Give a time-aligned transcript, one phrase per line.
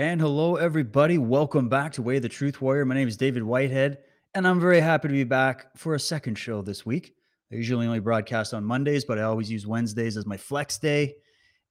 [0.00, 1.18] And hello, everybody.
[1.18, 2.84] Welcome back to Way of the Truth Warrior.
[2.84, 3.98] My name is David Whitehead,
[4.34, 7.14] and I'm very happy to be back for a second show this week.
[7.52, 11.14] I usually only broadcast on Mondays, but I always use Wednesdays as my flex day.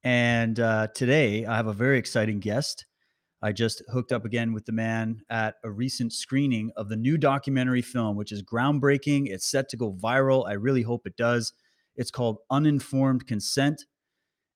[0.06, 2.86] And uh, today I have a very exciting guest.
[3.42, 7.18] I just hooked up again with the man at a recent screening of the new
[7.18, 9.28] documentary film, which is groundbreaking.
[9.28, 10.48] It's set to go viral.
[10.48, 11.52] I really hope it does.
[11.98, 13.84] It's called Uninformed Consent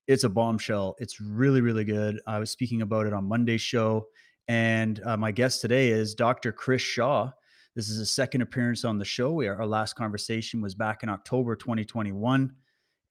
[0.08, 0.96] it's a bombshell.
[1.00, 2.22] It's really, really good.
[2.26, 4.08] I was speaking about it on Monday's show.
[4.48, 6.54] And uh, my guest today is Dr.
[6.54, 7.32] Chris Shaw.
[7.76, 9.34] This is a second appearance on the show.
[9.34, 12.54] We, our last conversation was back in October 2021.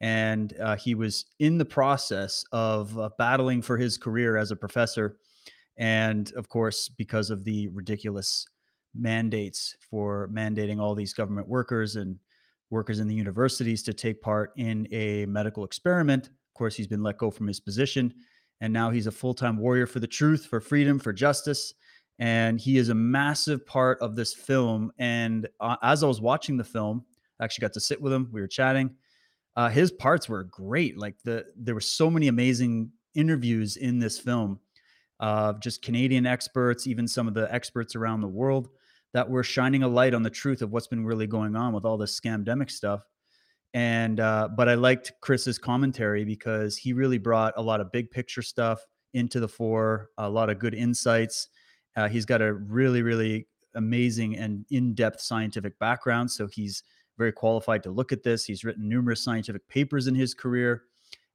[0.01, 4.57] And uh, he was in the process of uh, battling for his career as a
[4.57, 5.19] professor.
[5.77, 8.47] And of course, because of the ridiculous
[8.95, 12.19] mandates for mandating all these government workers and
[12.71, 17.19] workers in the universities to take part in a medical experiment course, he's been let
[17.19, 18.13] go from his position,
[18.61, 21.75] and now he's a full time warrior for the truth, for freedom, for justice.
[22.19, 24.91] And he is a massive part of this film.
[24.99, 27.05] And uh, as I was watching the film,
[27.39, 28.31] I actually got to sit with him.
[28.33, 28.95] We were chatting.
[29.55, 30.99] Uh, his parts were great.
[30.99, 34.61] Like the there were so many amazing interviews in this film
[35.21, 38.69] of just Canadian experts, even some of the experts around the world
[39.13, 41.85] that were shining a light on the truth of what's been really going on with
[41.85, 43.03] all this scamdemic stuff
[43.75, 48.11] and uh, but I liked Chris's commentary because he really brought a lot of big
[48.11, 48.81] picture stuff
[49.15, 51.49] into the fore, a lot of good insights.
[51.97, 56.83] Uh, he's got a really, really amazing and in-depth scientific background, so he's
[57.19, 58.45] very qualified to look at this.
[58.45, 60.83] He's written numerous scientific papers in his career,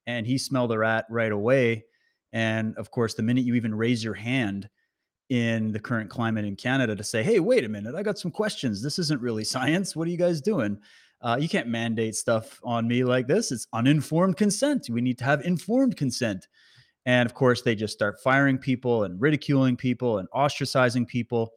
[0.08, 1.86] and he smelled a rat right away.
[2.34, 4.70] And of course, the minute you even raise your hand
[5.30, 8.32] in the current climate in Canada to say, "Hey, wait a minute, I got some
[8.32, 8.82] questions.
[8.82, 9.96] This isn't really science.
[9.96, 10.80] What are you guys doing?"
[11.22, 13.52] Uh, you can't mandate stuff on me like this.
[13.52, 14.88] It's uninformed consent.
[14.90, 16.48] We need to have informed consent.
[17.06, 21.52] And of course, they just start firing people and ridiculing people and ostracizing people.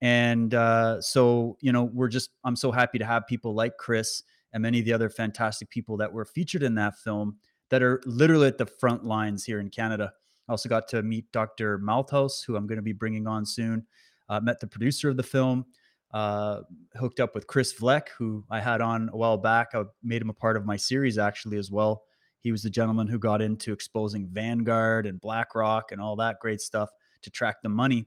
[0.00, 4.22] And uh, so, you know, we're just, I'm so happy to have people like Chris
[4.52, 7.36] and many of the other fantastic people that were featured in that film
[7.70, 10.12] that are literally at the front lines here in Canada.
[10.48, 11.78] I also got to meet Dr.
[11.78, 13.86] Malthouse, who I'm going to be bringing on soon.
[14.28, 15.64] Uh, met the producer of the film
[16.12, 16.60] uh,
[16.96, 19.68] hooked up with Chris Vleck, who I had on a while back.
[19.74, 22.04] I made him a part of my series actually as well.
[22.40, 26.60] He was the gentleman who got into exposing Vanguard and BlackRock and all that great
[26.60, 26.88] stuff
[27.22, 28.06] to track the money.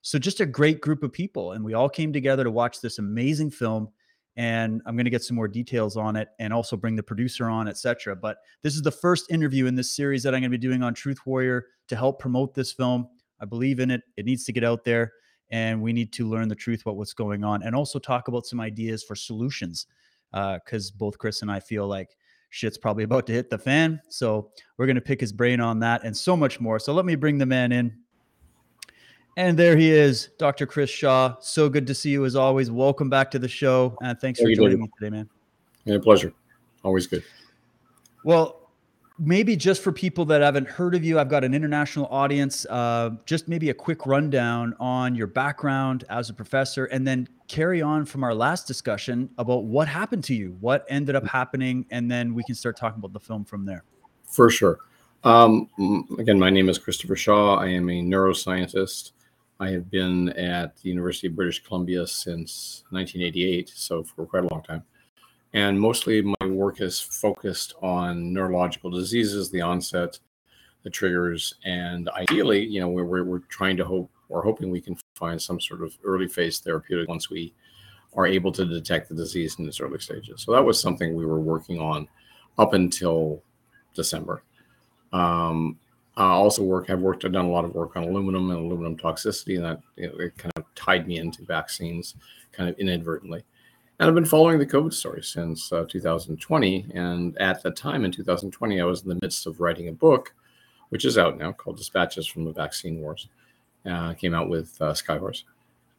[0.00, 2.98] So just a great group of people, and we all came together to watch this
[2.98, 3.88] amazing film.
[4.36, 7.48] And I'm going to get some more details on it, and also bring the producer
[7.48, 8.16] on, etc.
[8.16, 10.82] But this is the first interview in this series that I'm going to be doing
[10.82, 13.08] on Truth Warrior to help promote this film.
[13.40, 14.02] I believe in it.
[14.16, 15.12] It needs to get out there
[15.54, 18.44] and we need to learn the truth about what's going on and also talk about
[18.44, 19.86] some ideas for solutions
[20.32, 22.16] because uh, both chris and i feel like
[22.54, 24.00] shit's probably about to hit the fan.
[24.08, 26.78] So we're going to pick his brain on that and so much more.
[26.78, 27.92] So let me bring the man in.
[29.36, 31.34] And there he is dr chris shaw.
[31.40, 32.70] So good to see you as always.
[32.70, 35.28] Welcome back to the show and thanks for joining me today man.
[35.84, 36.32] Yeah pleasure.
[36.84, 37.24] Always good.
[38.24, 38.63] Well
[39.18, 42.66] maybe just for people that haven't heard of you, I've got an international audience.
[42.68, 47.82] Uh, just maybe a quick rundown on your background as a professor, and then carry
[47.82, 52.10] on from our last discussion about what happened to you, what ended up happening, and
[52.10, 53.84] then we can start talking about the film from there.
[54.24, 54.78] For sure.
[55.22, 55.68] Um,
[56.18, 57.56] again, my name is Christopher Shaw.
[57.56, 59.12] I am a neuroscientist.
[59.60, 64.48] I have been at the University of British Columbia since 1988, so for quite a
[64.48, 64.82] long time
[65.54, 70.18] and mostly my work is focused on neurological diseases, the onset,
[70.82, 74.96] the triggers, and ideally, you know, we're, we're, trying to hope, we're hoping we can
[75.14, 77.54] find some sort of early phase therapeutic once we
[78.16, 80.42] are able to detect the disease in its early stages.
[80.42, 82.08] So that was something we were working on
[82.58, 83.40] up until
[83.94, 84.42] December.
[85.12, 85.78] Um,
[86.16, 88.96] I also work, I've worked, I've done a lot of work on aluminum and aluminum
[88.96, 92.16] toxicity, and that you know, it kind of tied me into vaccines
[92.52, 93.44] kind of inadvertently.
[94.00, 96.86] And I've been following the COVID story since uh, 2020.
[96.94, 100.34] And at the time in 2020, I was in the midst of writing a book,
[100.88, 103.28] which is out now called Dispatches from the Vaccine Wars.
[103.86, 105.44] Uh, came out with uh, Skyhorse.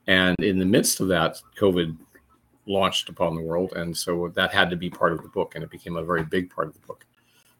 [0.07, 1.95] And in the midst of that, COVID
[2.65, 3.73] launched upon the world.
[3.77, 6.23] And so that had to be part of the book, and it became a very
[6.23, 7.05] big part of the book.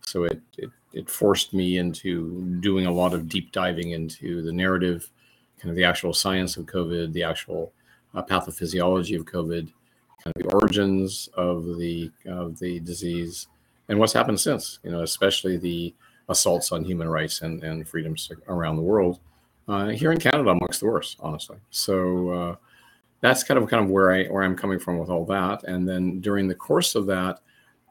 [0.01, 4.51] So it, it, it forced me into doing a lot of deep diving into the
[4.51, 5.09] narrative,
[5.59, 7.71] kind of the actual science of COVID, the actual
[8.13, 9.71] uh, pathophysiology of COVID,
[10.35, 13.47] the origins of the of the disease
[13.89, 14.79] and what's happened since.
[14.83, 15.93] You know, especially the
[16.29, 19.19] assaults on human rights and, and freedoms around the world.
[19.67, 21.57] Uh, here in Canada, amongst the worst, honestly.
[21.71, 22.55] So uh,
[23.21, 25.63] that's kind of kind of where I where I'm coming from with all that.
[25.63, 27.39] And then during the course of that,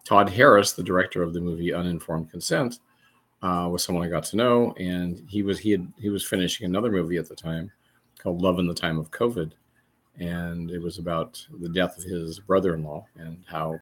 [0.05, 2.79] Todd Harris, the director of the movie Uninformed Consent,
[3.43, 6.67] uh, was someone I got to know, and he was he had he was finishing
[6.67, 7.71] another movie at the time
[8.19, 9.53] called Love in the Time of COVID,
[10.19, 13.79] and it was about the death of his brother-in-law and how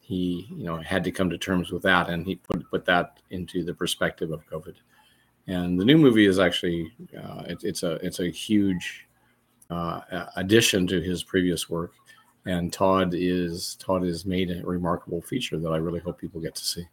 [0.00, 3.20] he you know had to come to terms with that, and he put put that
[3.30, 4.74] into the perspective of COVID.
[5.46, 9.06] And the new movie is actually uh, it, it's a it's a huge
[9.70, 11.92] uh, addition to his previous work,
[12.46, 16.54] and Todd is Todd has made a remarkable feature that I really hope people get
[16.54, 16.86] to see.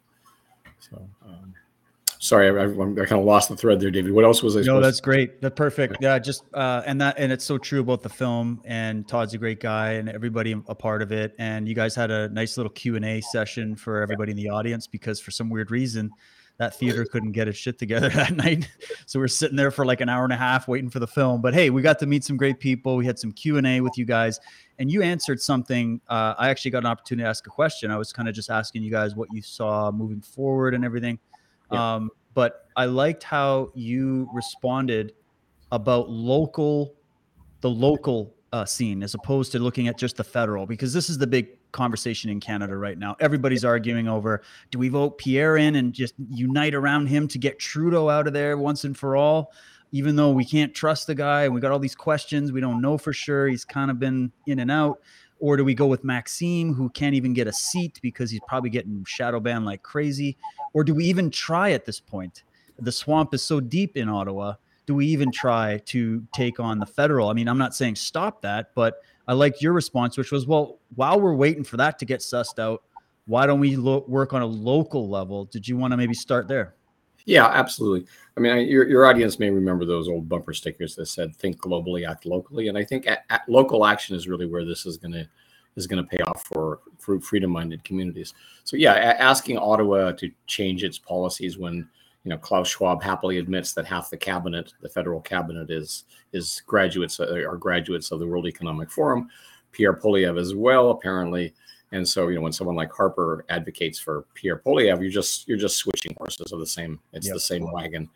[0.78, 1.08] So.
[1.24, 1.54] Um,
[2.22, 4.12] sorry, I, I, I, kind of lost the thread there, David.
[4.12, 4.62] What else was I?
[4.62, 4.74] Saying?
[4.74, 5.42] No, that's to- great.
[5.42, 5.96] That's perfect.
[6.00, 8.62] Yeah, just uh, and that and it's so true about the film.
[8.64, 11.34] And Todd's a great guy, and everybody a part of it.
[11.38, 14.48] And you guys had a nice little Q and A session for everybody in the
[14.48, 16.10] audience because for some weird reason.
[16.58, 18.68] That theater couldn't get its shit together that night,
[19.06, 21.40] so we're sitting there for like an hour and a half waiting for the film.
[21.40, 22.94] But hey, we got to meet some great people.
[22.94, 24.38] We had some Q and A with you guys,
[24.78, 26.00] and you answered something.
[26.08, 27.90] Uh, I actually got an opportunity to ask a question.
[27.90, 31.18] I was kind of just asking you guys what you saw moving forward and everything.
[31.72, 31.94] Yeah.
[31.94, 35.14] Um, but I liked how you responded
[35.70, 36.94] about local,
[37.60, 41.18] the local uh, scene as opposed to looking at just the federal, because this is
[41.18, 43.16] the big conversation in Canada right now.
[43.18, 47.58] Everybody's arguing over do we vote Pierre in and just unite around him to get
[47.58, 49.52] Trudeau out of there once and for all?
[49.94, 52.80] Even though we can't trust the guy and we got all these questions, we don't
[52.80, 53.48] know for sure.
[53.48, 55.00] He's kind of been in and out.
[55.42, 58.70] Or do we go with Maxime, who can't even get a seat because he's probably
[58.70, 60.36] getting shadow banned like crazy?
[60.72, 62.44] Or do we even try at this point?
[62.78, 64.54] The swamp is so deep in Ottawa.
[64.86, 67.28] Do we even try to take on the federal?
[67.28, 70.78] I mean, I'm not saying stop that, but I liked your response, which was, well,
[70.94, 72.84] while we're waiting for that to get sussed out,
[73.26, 75.46] why don't we lo- work on a local level?
[75.46, 76.76] Did you want to maybe start there?
[77.24, 78.08] Yeah, absolutely.
[78.36, 81.58] I mean, I, your, your audience may remember those old bumper stickers that said "Think
[81.58, 84.96] globally, act locally," and I think at, at local action is really where this is
[84.96, 85.28] going to
[85.76, 88.34] is going to pay off for, for freedom-minded communities.
[88.64, 91.88] So yeah, asking Ottawa to change its policies when
[92.24, 96.62] you know Klaus Schwab happily admits that half the cabinet, the federal cabinet, is is
[96.66, 99.28] graduates uh, are graduates of the World Economic Forum.
[99.72, 101.54] Pierre Poilievre as well, apparently.
[101.92, 105.58] And so, you know, when someone like Harper advocates for Pierre Poilievre, you're just you're
[105.58, 106.98] just switching horses of the same.
[107.12, 107.34] It's yep.
[107.34, 108.08] the same wagon.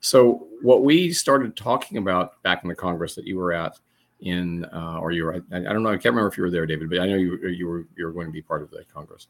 [0.00, 3.78] So what we started talking about back in the Congress that you were at
[4.20, 6.50] in, uh, or you were, I, I, don't know, I can't remember if you were
[6.50, 8.70] there, David, but I know you you were you were going to be part of
[8.70, 9.28] the Congress.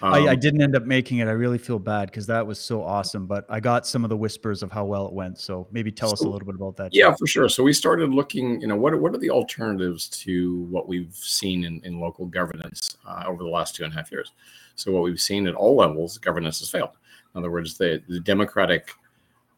[0.00, 1.28] Um, I, I, um, didn't end up making it.
[1.28, 3.26] I really feel bad because that was so awesome.
[3.26, 5.38] But I got some of the whispers of how well it went.
[5.38, 6.94] So maybe tell so, us a little bit about that.
[6.94, 7.48] Yeah, for sure.
[7.48, 8.60] So we started looking.
[8.60, 12.96] You know, what what are the alternatives to what we've seen in, in local governance
[13.06, 14.32] uh, over the last two and a half years?
[14.74, 16.96] So what we've seen at all levels, governance has failed.
[17.34, 18.92] In other words, the the democratic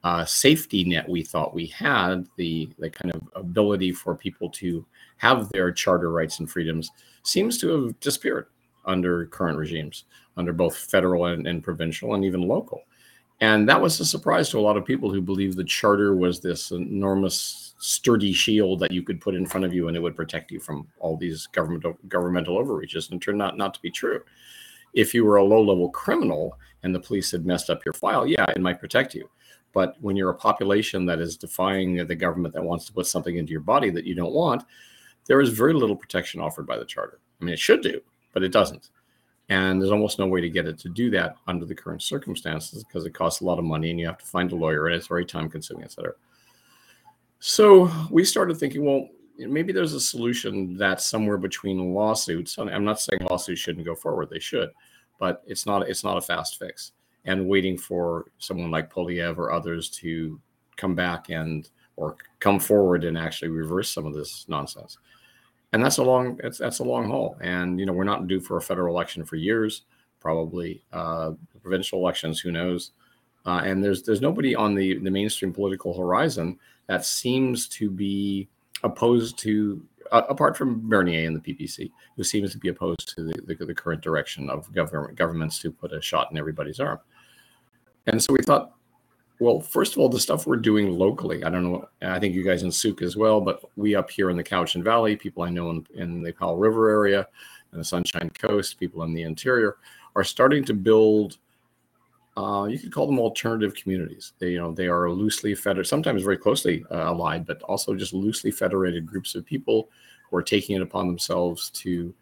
[0.02, 4.84] uh, safety net we thought we had, the the kind of ability for people to
[5.16, 6.90] have their charter rights and freedoms,
[7.22, 8.46] seems to have disappeared
[8.86, 10.04] under current regimes,
[10.36, 12.82] under both federal and, and provincial and even local.
[13.40, 16.40] And that was a surprise to a lot of people who believed the charter was
[16.40, 20.16] this enormous, sturdy shield that you could put in front of you and it would
[20.16, 23.90] protect you from all these governmental governmental overreaches, and it turned out not to be
[23.90, 24.22] true.
[24.94, 28.46] If you were a low-level criminal and the police had messed up your file, yeah,
[28.48, 29.28] it might protect you.
[29.72, 33.36] But when you're a population that is defying the government that wants to put something
[33.36, 34.62] into your body that you don't want,
[35.26, 37.18] there is very little protection offered by the charter.
[37.40, 38.00] I mean, it should do,
[38.34, 38.90] but it doesn't.
[39.48, 42.84] And there's almost no way to get it to do that under the current circumstances
[42.84, 44.94] because it costs a lot of money and you have to find a lawyer and
[44.94, 46.14] it's very time consuming, et cetera.
[47.40, 52.56] So we started thinking, well, maybe there's a solution that's somewhere between lawsuits.
[52.58, 54.70] I'm not saying lawsuits shouldn't go forward; they should,
[55.18, 55.86] but it's not.
[55.88, 56.92] It's not a fast fix.
[57.26, 60.40] And waiting for someone like Poilievre or others to
[60.76, 64.98] come back and or come forward and actually reverse some of this nonsense
[65.74, 67.36] and that's a long that's that's a long haul.
[67.40, 69.82] And you know, we're not due for a federal election for years,
[70.20, 72.38] probably uh, provincial elections.
[72.38, 72.92] Who knows?
[73.44, 78.48] Uh, and there's there's nobody on the the mainstream political horizon that seems to be
[78.84, 83.24] opposed to uh, apart from Bernier and the PPC, who seems to be opposed to
[83.24, 87.00] the, the, the current direction of government governments to put a shot in everybody's arm.
[88.06, 88.73] And so we thought,
[89.40, 92.44] well, first of all, the stuff we're doing locally, I don't know, I think you
[92.44, 95.50] guys in Sooke as well, but we up here in the Cowichan Valley, people I
[95.50, 97.26] know in, in the Powell River area
[97.72, 99.78] and the Sunshine Coast, people in the interior
[100.14, 101.38] are starting to build,
[102.36, 104.32] uh, you could call them alternative communities.
[104.38, 108.12] They, you know, they are loosely federated, sometimes very closely uh, allied, but also just
[108.12, 109.88] loosely federated groups of people
[110.30, 112.14] who are taking it upon themselves to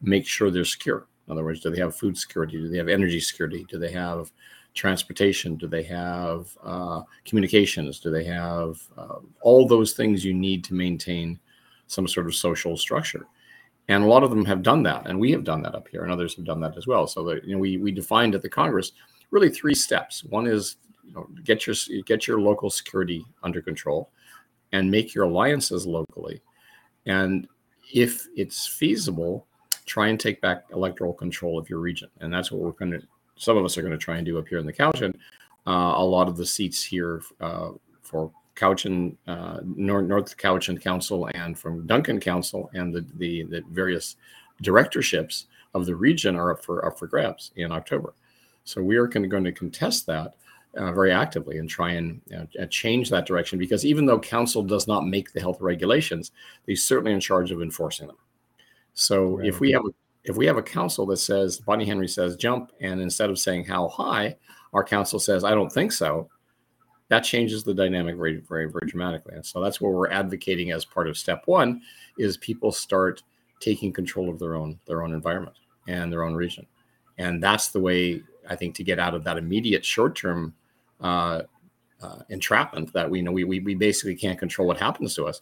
[0.00, 1.06] make sure they're secure.
[1.26, 2.58] In other words, do they have food security?
[2.58, 3.66] Do they have energy security?
[3.68, 4.30] Do they have
[4.74, 5.56] transportation?
[5.56, 8.00] Do they have uh, communications?
[8.00, 11.38] Do they have uh, all those things you need to maintain
[11.86, 13.26] some sort of social structure?
[13.88, 16.02] And a lot of them have done that, and we have done that up here,
[16.02, 17.06] and others have done that as well.
[17.06, 18.92] So that you know, we we defined at the Congress
[19.30, 20.24] really three steps.
[20.24, 20.76] One is
[21.06, 21.76] you know get your
[22.06, 24.10] get your local security under control
[24.72, 26.40] and make your alliances locally
[27.06, 27.46] and
[27.92, 29.46] if it's feasible
[29.86, 33.02] try and take back electoral control of your region and that's what we're going to
[33.36, 35.14] some of us are going to try and do up here in the Cowichan.
[35.66, 37.70] Uh, a lot of the seats here uh,
[38.02, 43.62] for Cowichan, uh, North, North Cowichan Council and from Duncan Council and the, the, the
[43.70, 44.16] various
[44.62, 48.14] directorships of the region are up for up for grabs in October.
[48.64, 50.34] So we are going to contest that
[50.76, 54.86] uh, very actively and try and uh, change that direction because even though council does
[54.86, 56.32] not make the health regulations,
[56.66, 58.16] they're certainly in charge of enforcing them.
[58.94, 59.46] So right.
[59.46, 59.90] if we have a,
[60.24, 63.66] if we have a council that says Bonnie Henry says jump, and instead of saying
[63.66, 64.36] how high,
[64.72, 66.28] our council says I don't think so,
[67.08, 69.34] that changes the dynamic very very very dramatically.
[69.34, 71.82] And so that's what we're advocating as part of step one
[72.18, 73.22] is people start
[73.60, 76.66] taking control of their own their own environment and their own region,
[77.18, 80.54] and that's the way I think to get out of that immediate short term
[81.00, 81.42] uh,
[82.02, 85.40] uh, entrapment that we know we, we we basically can't control what happens to us.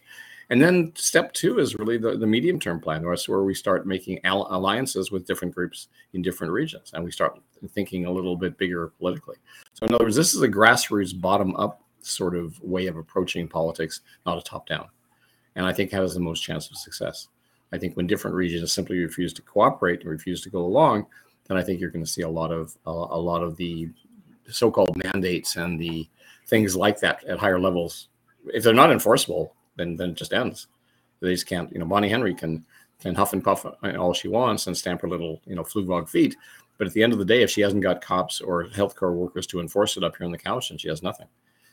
[0.49, 3.87] And then step two is really the, the medium term plan, that's where we start
[3.87, 8.57] making alliances with different groups in different regions, and we start thinking a little bit
[8.57, 9.37] bigger politically.
[9.73, 13.47] So in other words, this is a grassroots bottom up sort of way of approaching
[13.47, 14.87] politics, not a top down.
[15.55, 17.29] And I think has the most chance of success.
[17.71, 21.07] I think when different regions simply refuse to cooperate and refuse to go along,
[21.47, 23.89] then I think you're going to see a lot of a, a lot of the
[24.49, 26.07] so-called mandates and the
[26.47, 28.09] things like that at higher levels.
[28.47, 30.67] If they're not enforceable, then then it just ends.
[31.19, 31.71] They just can't.
[31.71, 32.65] You know, Bonnie Henry can
[32.99, 33.65] can huff and puff
[33.97, 36.35] all she wants and stamp her little you know flugvog feet,
[36.77, 39.47] but at the end of the day, if she hasn't got cops or healthcare workers
[39.47, 41.27] to enforce it up here on the couch, and she has nothing.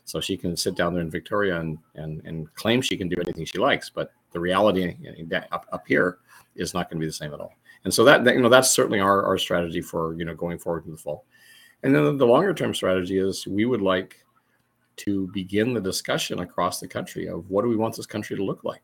[0.04, 3.16] So she can sit down there in Victoria and and and claim she can do
[3.20, 4.96] anything she likes, but the reality
[5.52, 6.18] up, up here
[6.56, 7.54] is not going to be the same at all.
[7.84, 10.58] And so that, that you know that's certainly our, our strategy for you know going
[10.58, 11.24] forward in the fall.
[11.82, 14.18] And then the longer term strategy is we would like
[15.00, 18.44] to begin the discussion across the country of what do we want this country to
[18.44, 18.82] look like?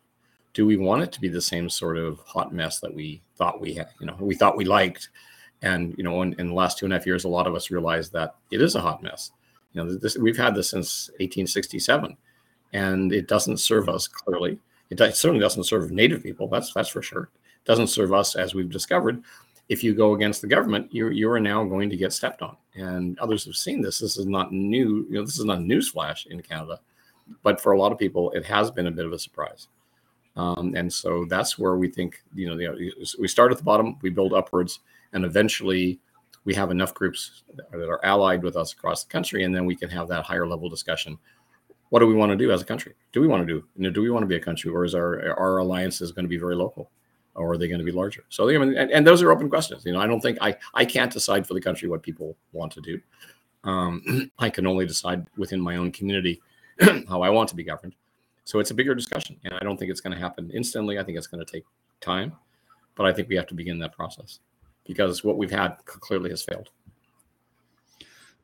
[0.54, 3.60] Do we want it to be the same sort of hot mess that we thought
[3.60, 5.10] we had, you know, we thought we liked?
[5.62, 7.54] And, you know, in, in the last two and a half years, a lot of
[7.54, 9.32] us realized that it is a hot mess.
[9.72, 12.16] You know, this, we've had this since 1867
[12.72, 14.58] and it doesn't serve us clearly.
[14.90, 16.48] It, it certainly doesn't serve Native people.
[16.48, 17.30] That's, that's for sure.
[17.44, 19.22] It doesn't serve us as we've discovered
[19.68, 22.56] if you go against the government, you you are now going to get stepped on.
[22.76, 23.98] And others have seen this.
[23.98, 25.06] This is not new.
[25.08, 26.78] You know, this is not a newsflash in Canada,
[27.42, 29.68] but for a lot of people, it has been a bit of a surprise.
[30.36, 33.96] Um, and so that's where we think you know the, we start at the bottom,
[34.02, 34.80] we build upwards,
[35.14, 35.98] and eventually
[36.44, 39.74] we have enough groups that are allied with us across the country, and then we
[39.74, 41.18] can have that higher level discussion.
[41.88, 42.94] What do we want to do as a country?
[43.12, 43.64] Do we want to do?
[43.76, 46.12] You know, do we want to be a country, or is our our alliance is
[46.12, 46.90] going to be very local?
[47.36, 48.24] Or are they going to be larger?
[48.28, 49.84] So, I mean, and, and, those are open questions.
[49.84, 52.72] You know, I don't think I I can't decide for the country what people want
[52.72, 53.00] to do.
[53.64, 56.40] Um, I can only decide within my own community
[57.08, 57.94] how I want to be governed.
[58.44, 60.98] So it's a bigger discussion, and I don't think it's going to happen instantly.
[60.98, 61.64] I think it's going to take
[62.00, 62.32] time,
[62.94, 64.38] but I think we have to begin that process
[64.86, 66.70] because what we've had clearly has failed.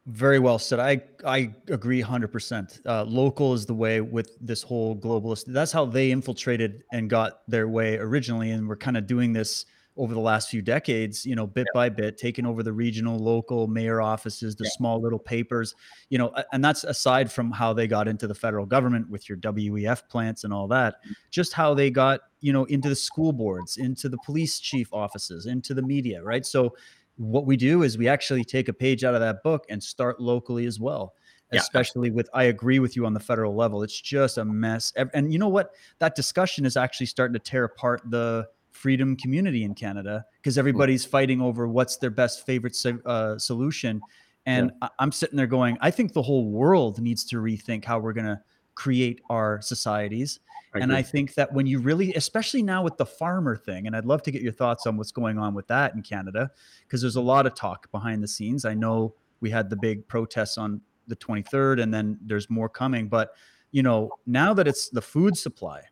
[0.07, 0.81] Very well said.
[0.81, 2.81] I I agree 100%.
[2.85, 5.45] Uh, local is the way with this whole globalist.
[5.47, 9.65] That's how they infiltrated and got their way originally, and we're kind of doing this
[9.97, 11.25] over the last few decades.
[11.25, 11.79] You know, bit yeah.
[11.79, 14.71] by bit, taking over the regional, local mayor offices, the yeah.
[14.71, 15.73] small little papers.
[16.09, 19.39] You know, and that's aside from how they got into the federal government with your
[19.39, 20.95] WEF plants and all that.
[20.95, 21.13] Mm-hmm.
[21.31, 25.47] Just how they got you know into the school boards, into the police chief offices,
[25.47, 26.25] into the media.
[26.25, 26.45] Right.
[26.45, 26.75] So
[27.17, 30.21] what we do is we actually take a page out of that book and start
[30.21, 31.15] locally as well.
[31.53, 31.61] Yeah.
[31.61, 33.83] especially with i agree with you on the federal level.
[33.83, 34.91] It's just a mess.
[35.13, 35.73] And you know what?
[35.99, 41.05] That discussion is actually starting to tear apart the freedom community in canada because everybody's
[41.05, 44.01] fighting over what's their best favorite uh, solution.
[44.47, 44.89] And yeah.
[44.99, 48.25] i'm sitting there going i think the whole world needs to rethink how we're going
[48.25, 48.41] to
[48.75, 50.41] create our societies
[50.75, 53.95] I and I think that when you really, especially now with the farmer thing, and
[53.95, 56.51] I'd love to get your thoughts on what's going on with that in Canada,
[56.87, 58.65] because there's a lot of talk behind the scenes.
[58.65, 63.09] I know we had the big protests on the 23rd, and then there's more coming.
[63.09, 63.33] But
[63.71, 65.83] you know, now that it's the food supply,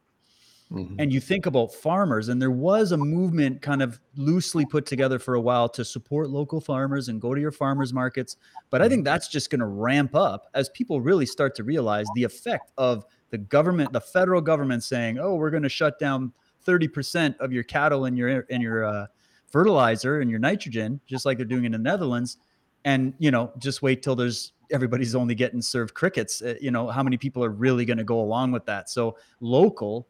[0.72, 0.94] mm-hmm.
[0.98, 5.18] and you think about farmers, and there was a movement kind of loosely put together
[5.18, 8.36] for a while to support local farmers and go to your farmers markets.
[8.70, 12.06] But I think that's just going to ramp up as people really start to realize
[12.14, 16.32] the effect of the government, the federal government saying, "Oh, we're going to shut down
[16.66, 19.06] 30% of your cattle and your and your uh,
[19.46, 22.38] fertilizer and your nitrogen, just like they're doing in the Netherlands."
[22.84, 26.42] And you know, just wait till there's everybody's only getting served crickets.
[26.42, 28.88] Uh, you know, how many people are really going to go along with that?
[28.88, 30.06] So local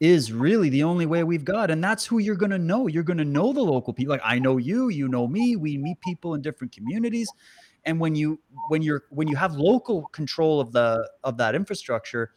[0.00, 3.02] is really the only way we've got and that's who you're going to know you're
[3.02, 6.00] going to know the local people like i know you you know me we meet
[6.00, 7.30] people in different communities
[7.84, 8.38] And when you
[8.68, 12.32] when you're when you have local control of the of that infrastructure,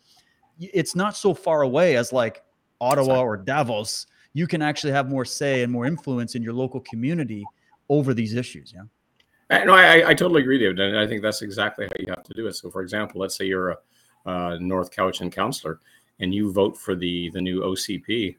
[0.59, 2.43] it's not so far away as like
[2.79, 4.07] Ottawa or Davos.
[4.33, 7.43] You can actually have more say and more influence in your local community
[7.89, 8.73] over these issues.
[8.73, 9.63] Yeah.
[9.65, 10.79] No, I, I totally agree, David.
[10.79, 12.55] And I think that's exactly how you have to do it.
[12.55, 13.77] So, for example, let's say you're a
[14.25, 15.79] uh, North Cowichan councillor
[16.19, 18.35] and you vote for the the new OCP,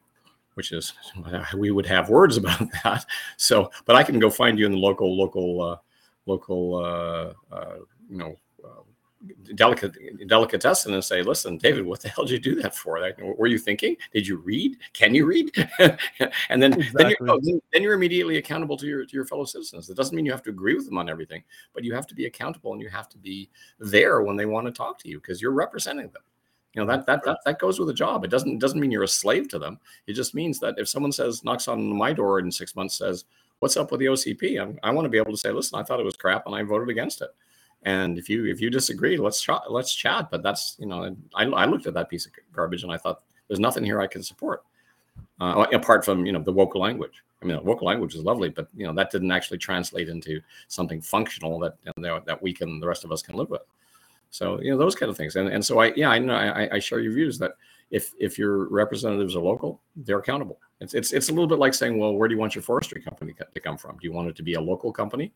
[0.55, 0.93] which is
[1.57, 3.05] we would have words about that.
[3.37, 5.77] So, but I can go find you in the local local uh,
[6.25, 7.75] local uh, uh
[8.09, 8.35] you know
[9.55, 9.95] delicate
[10.27, 12.99] delicatessen and say, listen, David, what the hell did you do that for?
[12.99, 13.95] Like, were you thinking?
[14.13, 14.77] Did you read?
[14.93, 15.51] Can you read?
[16.49, 16.91] and then exactly.
[16.93, 17.39] then, you're, oh,
[17.73, 19.89] then you're immediately accountable to your to your fellow citizens.
[19.89, 22.15] It doesn't mean you have to agree with them on everything, but you have to
[22.15, 25.19] be accountable and you have to be there when they want to talk to you
[25.19, 26.23] because you're representing them.
[26.75, 28.25] You know that that that that goes with a job.
[28.25, 29.79] It doesn't doesn't mean you're a slave to them.
[30.07, 33.23] It just means that if someone says knocks on my door in six months says,
[33.59, 35.83] "What's up with the OCP?" I'm, I want to be able to say, "Listen, I
[35.83, 37.29] thought it was crap and I voted against it."
[37.83, 39.71] And if you if you disagree, let's chat.
[39.71, 40.29] Let's chat.
[40.29, 43.21] But that's you know, I, I looked at that piece of garbage and I thought
[43.47, 44.63] there's nothing here I can support,
[45.39, 47.23] uh, apart from you know the vocal language.
[47.41, 50.41] I mean, the vocal language is lovely, but you know that didn't actually translate into
[50.67, 53.61] something functional that you know, that we can the rest of us can live with.
[54.29, 55.35] So you know those kind of things.
[55.35, 57.53] And and so I yeah I know I, I share your views that
[57.91, 60.59] if if your representatives are local, they're accountable.
[60.81, 63.01] It's it's it's a little bit like saying, well, where do you want your forestry
[63.01, 63.97] company to come from?
[63.97, 65.31] Do you want it to be a local company?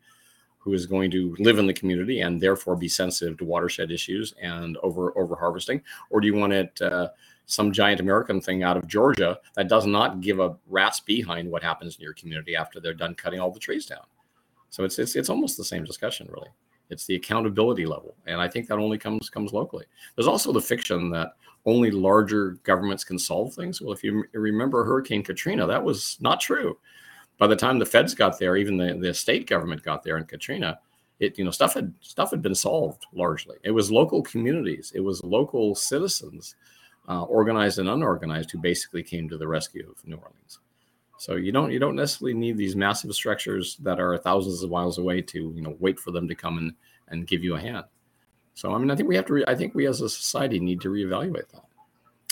[0.59, 4.33] who is going to live in the community and therefore be sensitive to watershed issues
[4.41, 7.07] and over over harvesting, or do you want it uh,
[7.45, 11.63] some giant American thing out of Georgia that does not give a rat's behind what
[11.63, 14.03] happens in your community after they're done cutting all the trees down?
[14.69, 16.49] So it's it's it's almost the same discussion, really.
[16.89, 19.85] It's the accountability level, and I think that only comes comes locally.
[20.15, 21.33] There's also the fiction that
[21.65, 23.81] only larger governments can solve things.
[23.81, 26.77] Well, if you remember Hurricane Katrina, that was not true
[27.39, 30.25] by the time the feds got there, even the, the state government got there in
[30.25, 30.77] Katrina,
[31.19, 33.57] it you know stuff had stuff had been solved largely.
[33.63, 36.55] It was local communities, it was local citizens,
[37.07, 40.59] uh, organized and unorganized, who basically came to the rescue of New Orleans.
[41.19, 44.99] So you don't you don't necessarily need these massive structures that are thousands of miles
[44.99, 46.73] away to you know wait for them to come and
[47.09, 47.83] and give you a hand.
[48.53, 50.61] So I mean I think we have to re- I think we as a society
[50.61, 51.65] need to reevaluate that.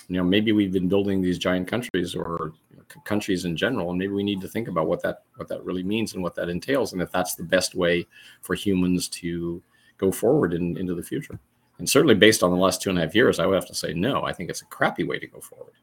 [0.08, 3.90] You know maybe we've been building these giant countries or you know, countries in general
[3.90, 6.36] and maybe we need to think about what that what that really means and what
[6.36, 8.08] that entails and if that's the best way
[8.42, 9.62] for humans to
[9.98, 11.38] go forward in, into the future.
[11.80, 13.76] And certainly based on the last two and a half years i would have to
[13.76, 15.74] say no i think it's a crappy way to go forward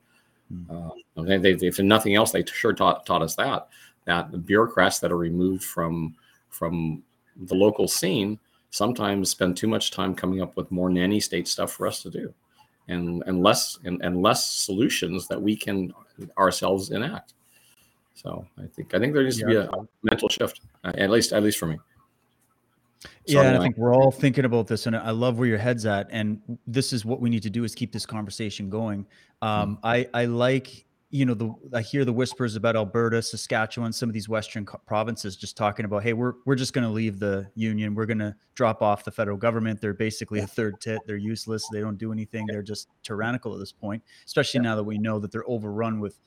[0.53, 1.25] mm-hmm.
[1.27, 3.69] they, they, if nothing else they sure taught, taught us that
[4.05, 6.15] that the bureaucrats that are removed from
[6.51, 7.03] from
[7.37, 8.39] the local scene
[8.71, 12.11] sometimes spend too much time coming up with more nanny state stuff for us to
[12.11, 12.33] do
[12.89, 15.93] and and less and, and less solutions that we can
[16.39, 17.35] ourselves enact.
[18.15, 19.47] So I think I think there needs yeah.
[19.47, 21.79] to be a, a mental shift, uh, at least at least for me.
[23.27, 25.87] So yeah, I think we're all thinking about this, and I love where your head's
[25.87, 26.09] at.
[26.11, 29.07] And this is what we need to do: is keep this conversation going.
[29.43, 29.87] Um, mm-hmm.
[29.87, 34.13] I I like you know, the I hear the whispers about Alberta, Saskatchewan, some of
[34.13, 37.49] these western co- provinces just talking about, hey, we're we're just going to leave the
[37.55, 37.95] union.
[37.95, 39.81] We're going to drop off the federal government.
[39.81, 40.99] They're basically a third tit.
[41.07, 41.69] They're useless.
[41.73, 42.47] They don't do anything.
[42.49, 44.03] They're just tyrannical at this point.
[44.27, 44.71] Especially yeah.
[44.71, 46.19] now that we know that they're overrun with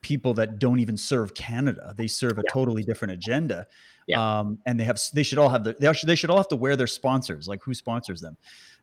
[0.00, 1.94] people that don't even serve Canada.
[1.96, 2.50] They serve a yeah.
[2.52, 3.68] totally different agenda.
[4.10, 4.40] Yeah.
[4.40, 6.48] Um, and they have they should all have the they should they should all have
[6.48, 7.48] to wear their sponsors.
[7.48, 8.36] Like who sponsors them?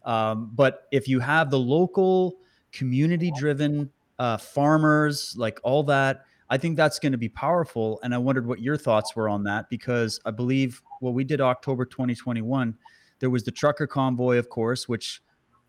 [0.06, 2.38] Um, but if you have the local
[2.72, 6.26] community driven uh, farmers, like all that.
[6.50, 8.00] I think that's going to be powerful.
[8.04, 11.42] And I wondered what your thoughts were on that because I believe what we did
[11.42, 12.76] October 2021,
[13.20, 15.22] there was the trucker convoy, of course, which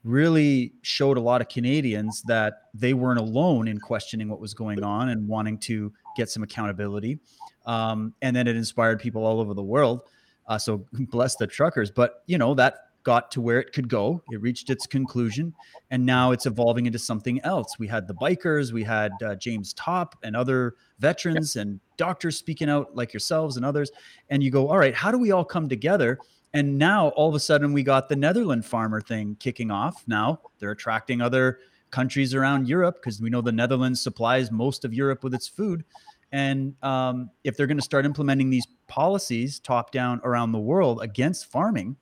[0.05, 4.83] really showed a lot of Canadians that they weren't alone in questioning what was going
[4.83, 7.19] on and wanting to get some accountability.
[7.67, 10.03] Um, and then it inspired people all over the world.
[10.47, 11.91] Uh, so bless the truckers.
[11.91, 14.23] But you know that got to where it could go.
[14.31, 15.55] It reached its conclusion,
[15.91, 17.79] and now it's evolving into something else.
[17.79, 21.63] We had the bikers, we had uh, James Topp and other veterans yeah.
[21.63, 23.91] and doctors speaking out like yourselves and others.
[24.31, 26.19] And you go, all right, how do we all come together?
[26.55, 30.03] And now all of a sudden we got the Netherland farmer thing kicking off.
[30.07, 31.59] Now they're attracting other
[31.91, 35.85] countries around Europe because we know the Netherlands supplies most of Europe with its food.
[36.33, 41.01] And um, if they're going to start implementing these policies top down around the world
[41.03, 41.97] against farming,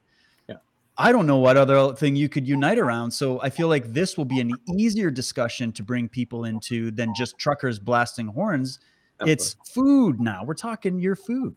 [0.49, 0.57] yeah.
[0.99, 3.11] I don't know what other thing you could unite around.
[3.11, 7.15] So I feel like this will be an easier discussion to bring people into than
[7.15, 8.81] just truckers blasting horns.
[9.21, 9.33] Absolutely.
[9.33, 10.45] It's food now.
[10.45, 11.55] We're talking your food.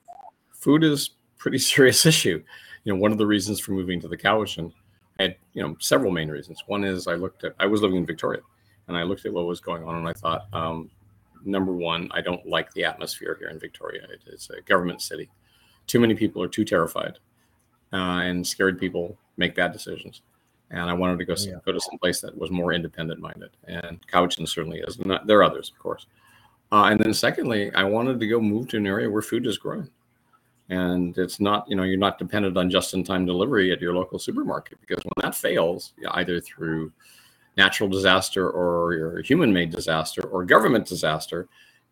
[0.53, 2.43] Food is pretty serious issue.
[2.83, 4.71] You know, one of the reasons for moving to the Cowichan
[5.19, 6.63] had, you know, several main reasons.
[6.67, 8.41] One is I looked at I was living in Victoria
[8.87, 10.89] and I looked at what was going on and I thought, um,
[11.45, 14.03] number one, I don't like the atmosphere here in Victoria.
[14.03, 15.29] It, it's a government city.
[15.87, 17.19] Too many people are too terrified
[17.93, 20.21] uh, and scared people make bad decisions.
[20.71, 21.55] And I wanted to go yeah.
[21.65, 25.03] go to some place that was more independent minded, and Cowichan certainly is.
[25.03, 26.05] Not, there are others, of course.
[26.71, 29.57] Uh, and then secondly, I wanted to go move to an area where food is
[29.57, 29.89] grown,
[30.69, 33.93] and it's not you know you're not dependent on just in time delivery at your
[33.93, 36.91] local supermarket because when that fails, either through
[37.57, 41.47] natural disaster or your human made disaster or government disaster,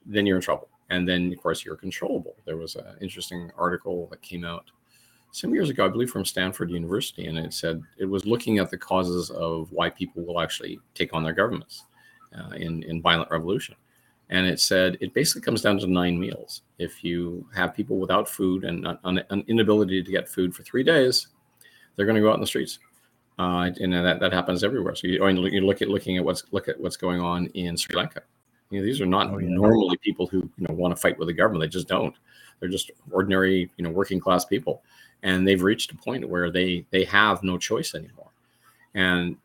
[0.05, 0.69] then you're in trouble.
[0.89, 2.35] And then, of course, you're controllable.
[2.45, 4.71] There was an interesting article that came out
[5.31, 8.71] some years ago, I believe, from Stanford University, and it said it was looking at
[8.71, 11.83] the causes of why people will actually take on their governments
[12.37, 13.75] uh, in, in violent revolution.
[14.29, 16.63] And it said it basically comes down to nine meals.
[16.79, 20.83] If you have people without food and an, an inability to get food for three
[20.83, 21.27] days,
[21.95, 22.79] they're going to go out in the streets
[23.39, 24.95] uh, and that, that happens everywhere.
[24.95, 27.95] So you, you look at looking at what's look at what's going on in Sri
[27.95, 28.21] Lanka.
[28.69, 29.49] You know, these are not Oh, yeah.
[29.49, 31.61] normally people who you know want to fight with the government.
[31.61, 32.15] They just don't.
[32.59, 34.81] They're just ordinary, you know, working class people,
[35.21, 38.31] and they've reached a point where they they have no choice anymore.
[38.95, 39.37] And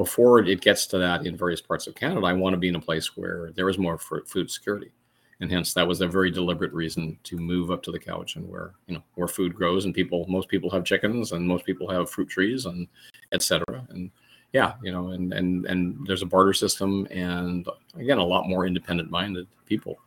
[0.00, 2.74] before it gets to that in various parts of Canada, I want to be in
[2.74, 4.92] a place where there is more food security,
[5.40, 8.48] and hence that was a very deliberate reason to move up to the couch and
[8.48, 11.86] where you know where food grows and people most people have chickens and most people
[11.90, 12.88] have fruit trees and
[13.32, 13.62] etc.
[13.90, 14.10] And
[14.54, 18.66] yeah, you know, and and and there's a barter system, and again, a lot more
[18.66, 19.98] independent-minded people.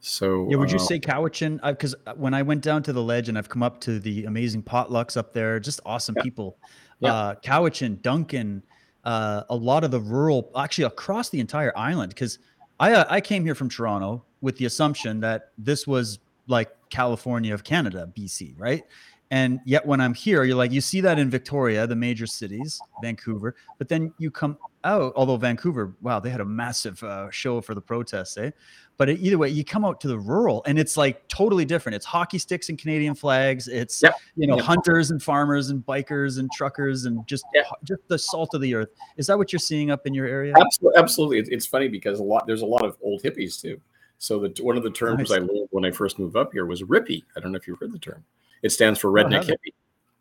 [0.00, 1.60] So Yeah, would you uh, say Cowichan?
[1.62, 4.62] Because when I went down to the ledge and I've come up to the amazing
[4.62, 6.22] potlucks up there, just awesome Yeah.
[6.22, 6.58] people.
[7.00, 7.12] Yeah.
[7.12, 8.62] Uh, Cowichan, Duncan,
[9.06, 12.10] uh, a lot of the rural, actually across the entire island.
[12.10, 12.40] Because
[12.78, 17.54] I uh, I came here from Toronto with the assumption that this was like California
[17.54, 18.84] of Canada, BC, right?
[19.30, 22.80] And yet when I'm here, you're like you see that in Victoria, the major cities,
[23.02, 25.12] Vancouver, but then you come out.
[25.16, 28.52] Although Vancouver, wow, they had a massive uh, show for the protests, eh?
[28.98, 31.96] But either way, you come out to the rural and it's like totally different.
[31.96, 33.66] It's hockey sticks and Canadian flags.
[33.66, 34.14] It's Yep.
[34.36, 34.64] you know Yep.
[34.64, 37.62] hunters and farmers and bikers and truckers and just Yeah.
[37.82, 38.90] just the salt of the earth.
[39.16, 40.54] Is that what you're seeing up in your area?
[40.56, 41.38] Absolutely, absolutely.
[41.52, 43.80] It's funny because a lot there's a lot of old hippies too.
[44.18, 45.32] So the one of the terms Nice.
[45.32, 47.24] I learned when I first moved up here was rippy.
[47.36, 48.24] I don't know if you've heard the term.
[48.62, 49.60] It stands for Oh, redneck haven't.
[49.66, 49.72] hippie.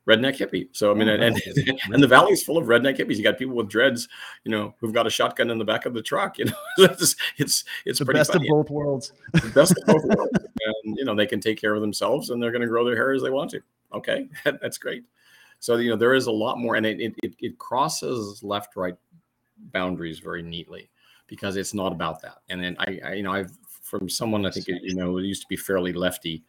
[0.07, 0.67] Redneck hippie.
[0.71, 3.17] So I mean, Oh, and, and and the valley's full of redneck hippies.
[3.17, 4.07] You got people with dreads,
[4.43, 6.37] you know, who've got a shotgun in the back of the truck.
[6.37, 8.47] You know, it's it's it's the pretty best funny.
[8.47, 9.13] of both worlds.
[9.33, 10.37] the best of both worlds.
[10.83, 12.95] And you know, they can take care of themselves and they're going to grow their
[12.95, 13.61] hair as they want to.
[13.93, 15.03] Okay, that's great.
[15.59, 18.75] So you know, there is a lot more, and it it, it, it crosses left
[18.75, 18.95] right
[19.71, 20.89] boundaries very neatly
[21.27, 22.37] because it's not about that.
[22.49, 25.41] And then I, I you know, I've from someone I think you know who used
[25.41, 26.43] to be fairly lefty.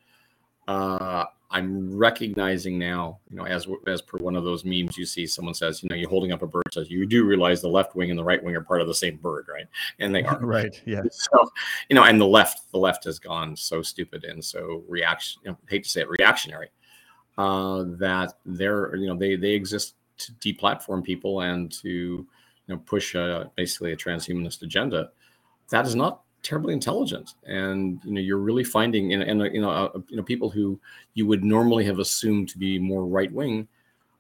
[0.68, 5.26] Uh, I'm recognizing now, you know, as as per one of those memes you see,
[5.26, 7.94] someone says, you know, you're holding up a bird, says you do realize the left
[7.94, 9.66] wing and the right wing are part of the same bird, right?
[9.98, 10.80] And they are right.
[10.84, 11.02] Yeah.
[11.10, 11.50] so
[11.88, 15.50] you know and the left the left has gone so stupid and so reaction you
[15.50, 16.68] know, hate to say it reactionary
[17.38, 22.26] uh that they're you know they they exist to deplatform people and to you
[22.68, 25.10] know push a, basically a transhumanist agenda
[25.70, 27.34] that is not terribly intelligent.
[27.44, 30.78] And you know you're really finding and, and you know uh, you know people who
[31.14, 33.66] you would normally have assumed to be more right wing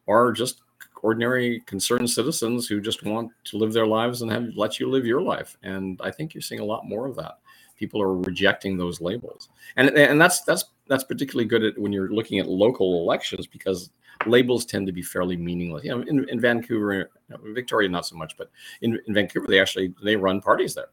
[0.08, 0.62] are just
[1.02, 5.06] ordinary concerned citizens who just want to live their lives and have let you live
[5.06, 5.56] your life.
[5.62, 7.38] And i think you're seeing a lot more of that.
[7.76, 9.48] People are rejecting those labels.
[9.76, 13.90] And and that's that's that's particularly good at when you're looking at local elections because
[14.26, 15.84] labels tend to be fairly meaningless.
[15.84, 18.50] You know in, in vancouver you know, victoria not so much but
[18.82, 20.90] in, in vancouver they actually they run parties there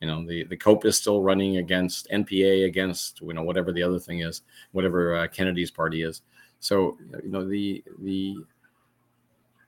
[0.00, 3.82] you know the the COPE is still running against npa against you know whatever the
[3.82, 6.22] other thing is whatever uh, kennedy's party is
[6.58, 8.36] so you know the the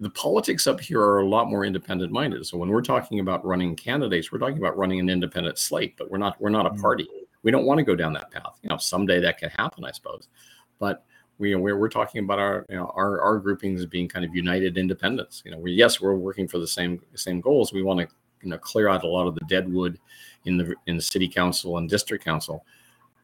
[0.01, 2.45] the politics up here are a lot more independent minded.
[2.45, 6.11] So when we're talking about running candidates, we're talking about running an independent slate, but
[6.11, 6.81] we're not we're not a Mm.
[6.81, 7.09] party.
[7.45, 8.59] We don't want to go down that path.
[8.62, 10.29] You know, someday that could happen, I suppose.
[10.81, 11.05] But
[11.38, 14.77] we we're, we're talking about our you know our our groupings being kind of united
[14.77, 15.40] independents.
[15.45, 17.73] You know, we yes we're working for the same same goals.
[17.73, 18.09] We want to
[18.43, 19.99] you know clear out a lot of the dead wood
[20.45, 22.65] in the in the city council and district council.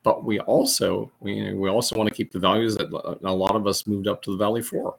[0.03, 3.67] But we also we, we also want to keep the values that a lot of
[3.67, 4.97] us moved up to the valley for.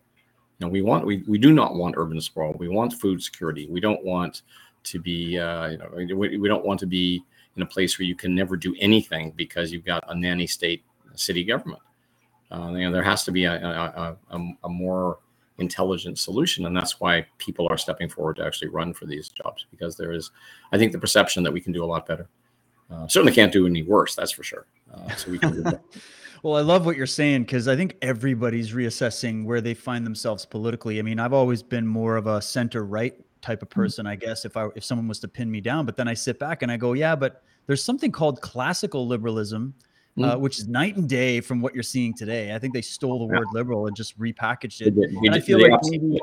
[0.60, 2.54] You know, we want we, we do not want urban sprawl.
[2.60, 3.68] We want food security.
[3.70, 4.42] We don't want
[4.84, 7.24] to be uh, you know we, we don't want to be
[7.56, 10.84] in a place where you can never do anything because you've got a nanny state
[11.16, 11.82] city government.
[12.52, 15.20] Uh, you know, there has to be a, a, a, a more
[15.60, 19.66] intelligent solution, and that's why people are stepping forward to actually run for these jobs
[19.72, 20.32] because there is,
[20.72, 22.30] I think, the perception that we can do a lot better.
[22.90, 24.66] Uh, certainly can't do any worse, that's for sure.
[24.94, 25.82] Uh, so we can do that.
[26.42, 30.46] Well, I love what you're saying because I think everybody's reassessing where they find themselves
[30.46, 30.98] politically.
[30.98, 34.46] I mean, I've always been more of a center right type of person, I guess,
[34.46, 35.86] if I if someone was to pin me down.
[35.86, 39.74] But then I sit back and I go, yeah, but there's something called classical liberalism
[40.24, 42.54] uh, which is night and day from what you're seeing today.
[42.54, 43.40] I think they stole the Yeah.
[43.40, 44.96] word liberal and just repackaged They it.
[44.96, 46.20] did- they And I feel like maybe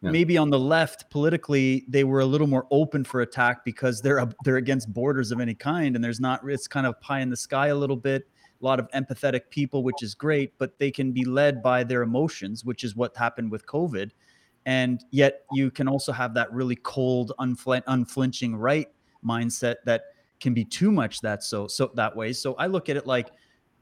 [0.00, 0.10] Yeah.
[0.12, 4.18] maybe on the left politically they were a little more open for attack because they're
[4.18, 7.30] a- they're against borders of any kind and there's not it's kind of pie in
[7.30, 8.28] the sky a little bit
[8.60, 12.02] a lot of empathetic people which is great but they can be led by their
[12.02, 14.10] emotions which is what happened with covid
[14.66, 18.88] and yet you can also have that really cold unfl- unflinching right
[19.24, 20.02] mindset that
[20.40, 23.30] can be too much that so so that way so i look at it like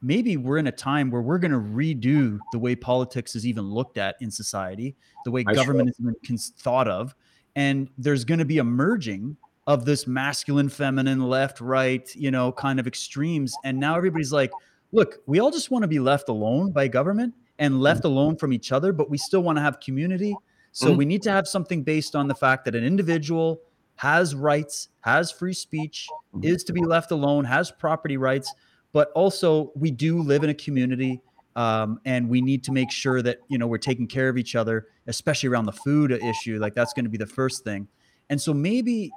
[0.01, 3.65] maybe we're in a time where we're going to redo the way politics is even
[3.65, 7.15] looked at in society, the way I government is thought of,
[7.55, 12.51] and there's going to be a merging of this masculine, feminine, left, right, you know,
[12.51, 13.57] kind of extremes.
[13.63, 14.53] And now everybody's like,
[14.91, 18.53] look, we all just want to be left alone by government and left alone from
[18.53, 20.39] each other, but we still want to have community.
[20.71, 20.97] So Mhm.
[20.97, 23.59] we need to have something based on the fact that an individual
[23.97, 26.45] has rights, has free speech, Mhm.
[26.45, 28.53] is to be left alone, has property rights,
[28.93, 31.21] but also we do live in a community
[31.55, 34.55] um, and we need to make sure that you know we're taking care of each
[34.55, 37.87] other especially around the food issue like that's going to be the first thing.
[38.29, 39.11] And so maybe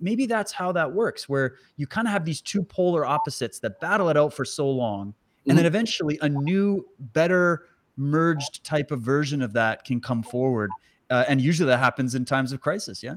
[0.00, 3.80] maybe that's how that works where you kind of have these two polar opposites that
[3.80, 5.14] battle it out for so long
[5.48, 7.64] and then eventually a new better
[7.96, 10.70] merged type of version of that can come forward
[11.10, 13.14] uh, and usually that happens in times of crisis yeah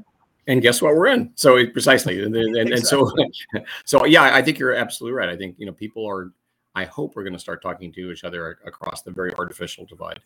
[0.48, 1.32] and guess what we're in?
[1.36, 3.12] So it, precisely and, and, and so
[3.86, 5.30] so yeah i think you're absolutely right.
[5.30, 6.32] I think you know people are
[6.76, 10.20] i hope we're going to start talking to each other across the very artificial divide.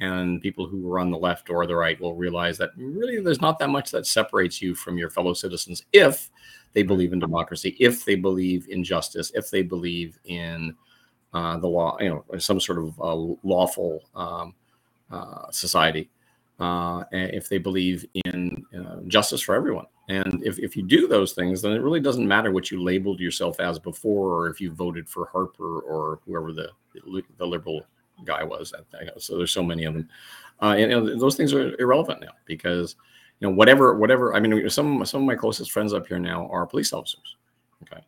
[0.00, 3.40] And people who are on the left or the right will realize that really there's
[3.40, 6.30] not that much that separates you from your fellow citizens if
[6.72, 10.72] they believe in democracy if they believe in justice if they believe in
[11.34, 14.54] uh, the law you know some sort of uh, lawful um,
[15.10, 16.10] uh, society.
[16.60, 19.86] Uh, if they believe in uh, justice for everyone.
[20.08, 23.20] And if, if you do those things, then it really doesn't matter what you labeled
[23.20, 26.70] yourself as before, or if you voted for Harper or whoever the
[27.36, 27.82] the liberal
[28.24, 28.72] guy was.
[29.18, 30.08] So there's so many of them,
[30.60, 32.96] uh, and, and, those things are irrelevant now because
[33.40, 34.34] you know whatever whatever.
[34.34, 37.36] I mean, some some of my closest friends up here now are police officers,
[37.82, 38.02] okay,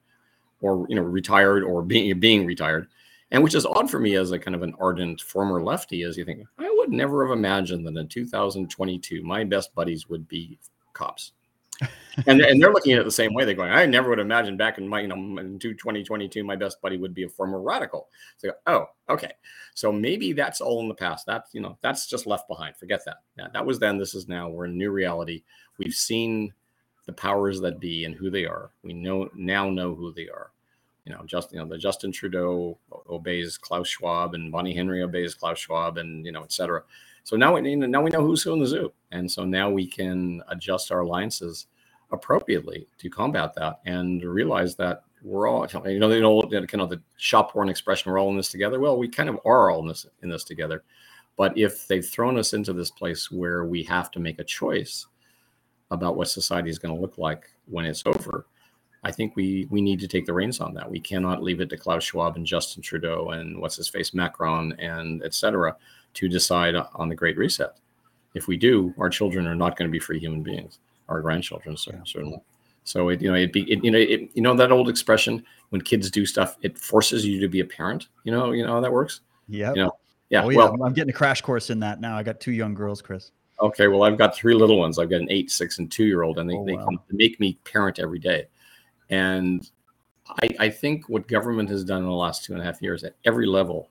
[0.60, 2.88] or you know retired or being being retired.
[3.32, 6.16] And which is odd for me as a kind of an ardent former lefty, as
[6.16, 10.58] you think I would never have imagined that in 2022 my best buddies would be
[10.92, 11.32] cops,
[12.26, 13.44] and and they're looking at it the same way.
[13.44, 16.80] They're going, I never would imagine back in my you know in 2022 my best
[16.82, 18.08] buddy would be a former radical.
[18.36, 19.32] So oh okay,
[19.74, 21.24] so maybe that's all in the past.
[21.26, 22.76] That's, you know that's just left behind.
[22.76, 23.18] Forget that.
[23.38, 23.96] Yeah, that was then.
[23.96, 24.48] This is now.
[24.48, 25.44] We're in new reality.
[25.78, 26.52] We've seen
[27.06, 28.72] the powers that be and who they are.
[28.82, 30.50] We know now know who they are
[31.10, 35.34] you know, just you know, the Justin Trudeau obeys Klaus Schwab and Bonnie Henry obeys
[35.34, 36.82] Klaus Schwab and you know, et cetera.
[37.24, 39.86] So now we now we know who's who in the zoo, and so now we
[39.86, 41.66] can adjust our alliances
[42.12, 46.90] appropriately to combat that and realize that we're all you know you know kind of
[46.90, 48.78] the shop worn expression we're all in this together.
[48.78, 50.84] Well, we kind of are all in this in this together,
[51.36, 55.06] but if they've thrown us into this place where we have to make a choice
[55.90, 58.46] about what society is going to look like when it's over
[59.02, 60.90] I think we we need to take the reins on that.
[60.90, 64.74] We cannot leave it to Klaus Schwab and Justin Trudeau and what's his face Macron
[64.78, 65.74] and etc.
[66.14, 67.76] to decide on the Great Reset.
[68.34, 70.78] If we do, our children are not going to be free human beings.
[71.08, 72.06] Our grandchildren certainly.
[72.06, 72.40] certainly.
[72.84, 75.44] So it you know it be it, you know it, you know that old expression
[75.70, 78.08] when kids do stuff it forces you to be a parent.
[78.24, 79.20] You know you know how that works.
[79.48, 79.70] Yeah.
[79.74, 79.92] You know,
[80.28, 80.44] yeah.
[80.44, 80.56] Oh, yeah.
[80.58, 82.16] Well, I'm getting a crash course in that now.
[82.16, 83.32] I got two young girls, Chris.
[83.60, 83.88] Okay.
[83.88, 84.98] Well, I've got three little ones.
[84.98, 86.86] I've got an eight, six, and two year old, and they, Oh, they wow.
[86.86, 88.46] can make me parent every day.
[89.10, 89.68] And
[90.42, 93.04] I, I think what government has done in the last two and a half years
[93.04, 93.90] at every level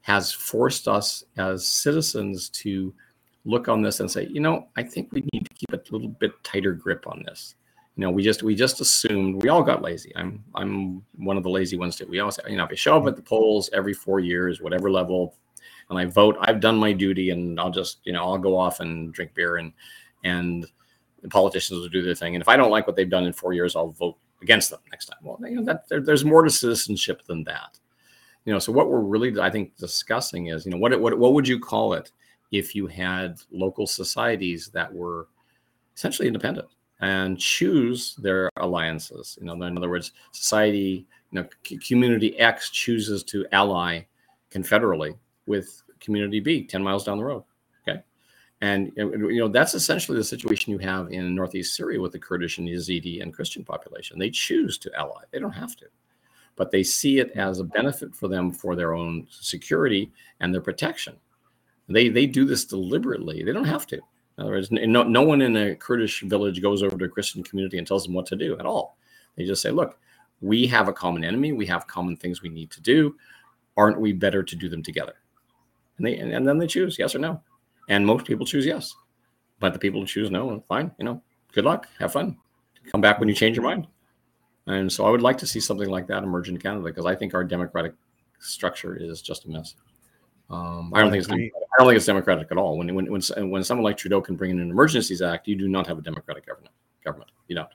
[0.00, 2.92] has forced us as citizens to
[3.44, 6.08] look on this and say, you know, I think we need to keep a little
[6.08, 7.54] bit tighter grip on this.
[7.96, 10.12] You know, we just we just assumed we all got lazy.
[10.16, 12.06] I'm I'm one of the lazy ones too.
[12.08, 14.60] We all say, you know, if you show up at the polls every four years,
[14.60, 15.36] whatever level,
[15.90, 18.80] and I vote, I've done my duty, and I'll just you know I'll go off
[18.80, 19.72] and drink beer and
[20.24, 20.66] and
[21.22, 22.34] the politicians will do their thing.
[22.34, 24.80] And if I don't like what they've done in four years, I'll vote against them
[24.90, 25.18] next time.
[25.22, 27.78] Well, you know, that there, there's more to citizenship than that.
[28.44, 31.32] You know, so what we're really, I think, discussing is, you know, what what what
[31.32, 32.12] would you call it
[32.52, 35.28] if you had local societies that were
[35.96, 36.68] essentially independent
[37.00, 39.38] and choose their alliances?
[39.40, 41.48] You know, in other words, society, you know,
[41.88, 44.02] community X chooses to ally
[44.50, 47.44] confederally with community B, ten miles down the road.
[48.64, 52.56] And you know that's essentially the situation you have in northeast Syria with the Kurdish
[52.56, 54.18] and Yazidi and Christian population.
[54.18, 55.86] They choose to ally; they don't have to,
[56.56, 60.62] but they see it as a benefit for them for their own security and their
[60.62, 61.14] protection.
[61.90, 63.42] They they do this deliberately.
[63.42, 63.96] They don't have to.
[63.96, 67.42] In other words, no, no one in a Kurdish village goes over to a Christian
[67.42, 68.96] community and tells them what to do at all.
[69.36, 69.98] They just say, "Look,
[70.40, 71.52] we have a common enemy.
[71.52, 73.14] We have common things we need to do.
[73.76, 75.16] Aren't we better to do them together?
[75.98, 77.42] And they and then they choose yes or no.
[77.88, 78.94] And most people choose yes.
[79.60, 82.36] But the people who choose no, fine, you know, good luck, have fun.
[82.90, 83.86] Come back when you change your mind.
[84.66, 87.14] And so I would like to see something like that emerge in Canada because I
[87.14, 87.94] think our democratic
[88.40, 89.74] structure is just a mess.
[90.50, 92.76] Um, I don't think it's I don't think it's democratic at all.
[92.76, 95.68] When when when when someone like Trudeau can bring in an emergencies act, you do
[95.68, 96.74] not have a democratic government.
[97.04, 97.68] Government, you don't.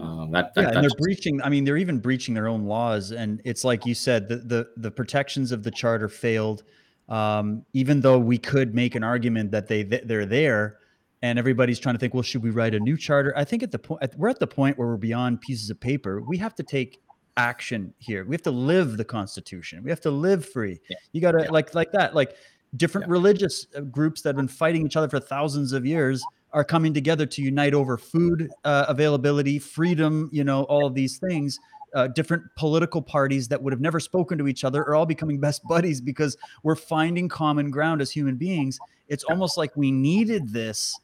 [0.00, 1.42] Um, that, that, yeah, and they're breaching.
[1.42, 3.10] I mean, they're even breaching their own laws.
[3.10, 6.64] And it's like you said, the the, the protections of the charter failed.
[7.08, 10.78] Um, even though we could make an argument that they they're there,
[11.22, 13.32] and everybody's trying to think, well, should we write a new charter?
[13.36, 16.20] I think at the point we're at the point where we're beyond pieces of paper.
[16.20, 17.00] We have to take
[17.36, 18.24] action here.
[18.24, 19.82] We have to live the Constitution.
[19.82, 20.78] We have to live free.
[20.90, 20.96] Yeah.
[21.12, 21.50] You got to yeah.
[21.50, 22.14] like like that.
[22.14, 22.36] Like
[22.76, 23.12] different yeah.
[23.12, 26.92] religious uh, groups that have been fighting each other for thousands of years are coming
[26.92, 30.28] together to unite over food uh, availability, freedom.
[30.32, 31.58] You know, all of these things.
[31.94, 35.40] Uh, different political parties that would have never spoken to each other are all becoming
[35.48, 38.78] best buddies because we're finding common ground as human beings.
[39.08, 40.98] It's almost like we needed this,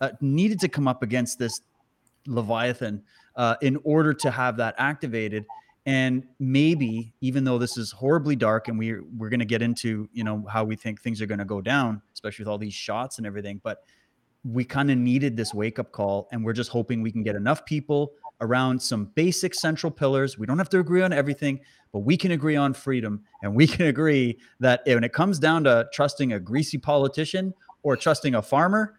[0.00, 1.60] uh, needed to come up against this
[2.26, 3.02] Leviathan
[3.36, 5.44] uh, in order to have that activated
[5.86, 10.08] and maybe even though this is horribly dark and we we're going to get into
[10.12, 12.74] you know how we think things are going to go down especially with all these
[12.74, 13.82] shots and everything but
[14.44, 17.36] we kind of needed this wake up call and we're just hoping we can get
[17.36, 18.12] enough people
[18.44, 21.58] around some basic central pillars we don't have to agree on everything
[21.92, 25.64] but we can agree on freedom and we can agree that when it comes down
[25.64, 27.52] to trusting a greasy politician
[27.82, 28.98] or trusting a farmer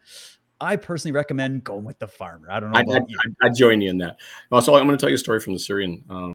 [0.62, 2.50] I personally recommend going with the farmer.
[2.50, 2.80] I don't know.
[2.80, 4.16] I, I, I, join you in that.
[4.54, 6.34] Also, I'm going to tell you a story from the Syrian um,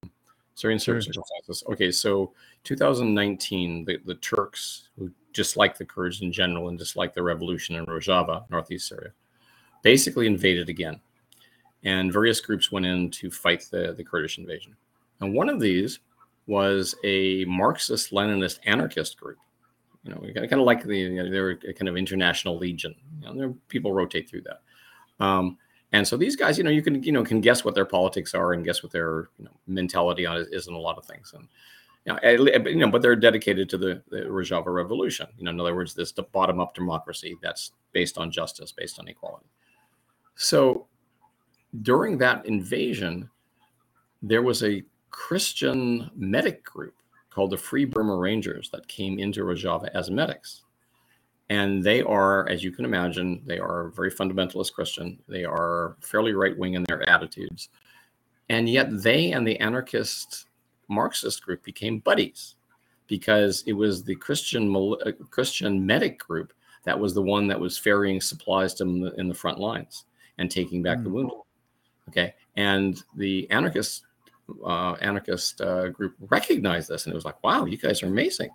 [0.60, 1.00] Syrian sure.
[1.00, 1.64] circumstances.
[1.70, 6.96] Okay, so 2019, the, the Turks, who just like the Kurds in general and just
[6.96, 9.12] like the revolution in Rojava, northeast Syria,
[9.82, 11.00] basically invaded again.
[11.84, 14.76] And various groups went in to fight the, the Kurdish invasion.
[15.20, 16.00] And one of these
[16.46, 19.38] was a Marxist Leninist anarchist group.
[20.04, 22.94] You know, kind of like the, you know, they're kind of international legion.
[23.22, 24.60] You know, people rotate through that.
[25.24, 25.58] Um,
[25.92, 28.34] and so these guys, you know, you can you know can guess what their politics
[28.34, 31.34] are and guess what their you know, mentality on is in a lot of things.
[31.34, 31.48] And
[32.06, 35.26] you know, you know, but they're dedicated to the, the Rojava revolution.
[35.36, 39.08] You know, in other words, this bottom up democracy that's based on justice, based on
[39.08, 39.46] equality.
[40.36, 40.86] So
[41.82, 43.28] during that invasion,
[44.22, 46.94] there was a Christian medic group
[47.30, 50.62] called the Free Burma Rangers that came into Rojava as medics
[51.50, 55.18] and they are, as you can imagine, they are very fundamentalist Christian.
[55.28, 57.70] They are fairly right wing in their attitudes,
[58.48, 60.46] and yet they and the anarchist
[60.88, 62.54] Marxist group became buddies
[63.08, 66.52] because it was the Christian uh, Christian medic group
[66.84, 70.04] that was the one that was ferrying supplies to them in the front lines
[70.38, 71.04] and taking back mm.
[71.04, 71.38] the wounded.
[72.10, 74.04] Okay, and the anarchist
[74.64, 78.50] uh, anarchist uh, group recognized this, and it was like, "Wow, you guys are amazing."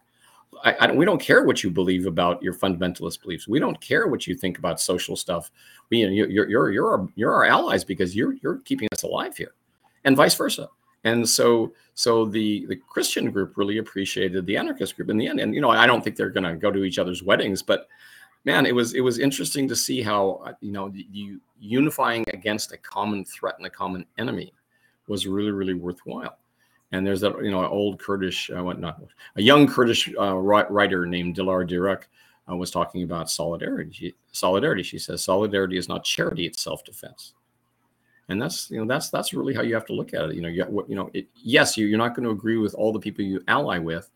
[0.63, 3.47] I, I, we don't care what you believe about your fundamentalist beliefs.
[3.47, 5.51] We don't care what you think about social stuff.
[5.89, 9.03] We, you know, you're you're you're our, you're our allies because you're you're keeping us
[9.03, 9.53] alive here,
[10.03, 10.69] and vice versa.
[11.03, 15.39] And so so the the Christian group really appreciated the anarchist group in the end.
[15.39, 17.87] And you know, I don't think they're going to go to each other's weddings, but
[18.45, 22.71] man, it was it was interesting to see how uh, you know you unifying against
[22.71, 24.53] a common threat and a common enemy
[25.07, 26.37] was really really worthwhile.
[26.91, 29.01] And there's that you know old Kurdish, uh, what not
[29.35, 32.03] a young Kurdish uh, writer named Dilar Dirik
[32.49, 34.15] uh, was talking about solidarity.
[34.31, 37.33] Solidarity, she says, solidarity is not charity; it's self-defense.
[38.29, 40.35] And that's you know that's that's really how you have to look at it.
[40.35, 42.73] You know, you, what, you know, it, yes, you, you're not going to agree with
[42.75, 44.09] all the people you ally with,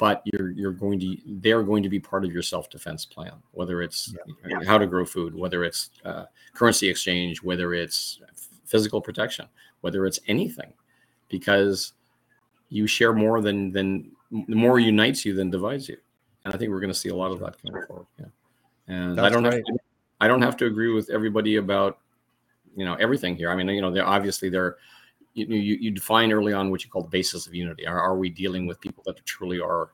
[0.00, 3.82] but you're you're going to they're going to be part of your self-defense plan whether
[3.82, 4.14] it's
[4.48, 4.58] yeah.
[4.66, 8.20] how to grow food whether it's uh, currency exchange whether it's
[8.64, 9.46] physical protection
[9.82, 10.72] whether it's anything
[11.28, 11.92] because
[12.70, 15.96] you share more than than more unites you than divides you.
[16.44, 18.06] And I think we're going to see a lot of that coming forward.
[18.18, 18.26] Yeah.
[18.88, 19.54] And That's I don't right.
[19.54, 19.78] have to,
[20.20, 21.98] I don't have to agree with everybody about
[22.76, 23.50] you know everything here.
[23.50, 24.76] I mean, you know, they're obviously they're
[25.34, 27.86] you, you, you define early on what you call the basis of unity.
[27.86, 29.90] Are, are we dealing with people that truly are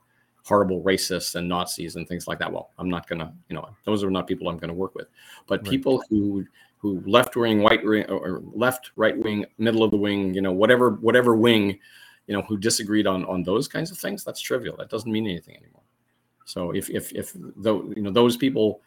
[0.47, 2.51] horrible racists and Nazis and things like that?
[2.51, 5.07] Well, I'm not gonna, you know, those are not people I'm going to work with.
[5.47, 5.69] But right.
[5.69, 6.45] people who
[6.79, 10.51] who left wing, white wing, or left, right wing, middle of the wing, you know,
[10.51, 11.79] whatever whatever wing,
[12.27, 14.77] you know, who disagreed on on those kinds of things, that's trivial.
[14.77, 15.83] That doesn't mean anything anymore.
[16.45, 18.81] So if if if though you know those people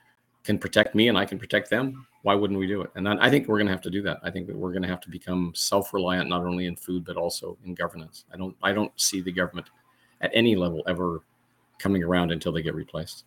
[0.44, 2.90] can protect me and I can protect them, why wouldn't we do it?
[2.94, 4.18] And I think we're going to have to do that.
[4.22, 7.18] I think that we're going to have to become self-reliant not only in food but
[7.18, 8.24] also in governance.
[8.32, 9.68] I don't I don't see the government
[10.22, 11.22] at any level ever
[11.81, 13.24] coming around until they get replaced.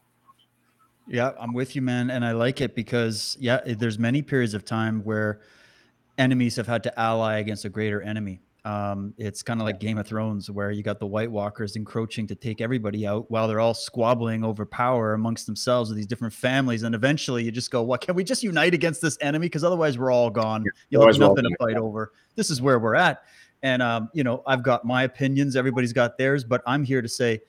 [1.08, 4.64] Yeah, I'm with you, man, and I like it because yeah, there's many periods of
[4.64, 5.41] time where
[6.18, 9.97] enemies have had to ally against a greater enemy, Um, it's kind of like Game
[9.97, 13.60] of Thrones, where you got the White Walkers encroaching to take everybody out while they're
[13.60, 16.84] all squabbling over power amongst themselves with these different families.
[16.84, 17.99] And eventually, you just go, "What?
[17.99, 19.47] Can we just unite against this enemy?
[19.47, 20.64] Because otherwise, we're all gone.
[20.89, 23.24] You'll have nothing to fight over." This is where we're at.
[23.64, 25.58] And um, you know, I've got my opinions.
[25.58, 27.41] Everybody's got theirs, but I'm here to say,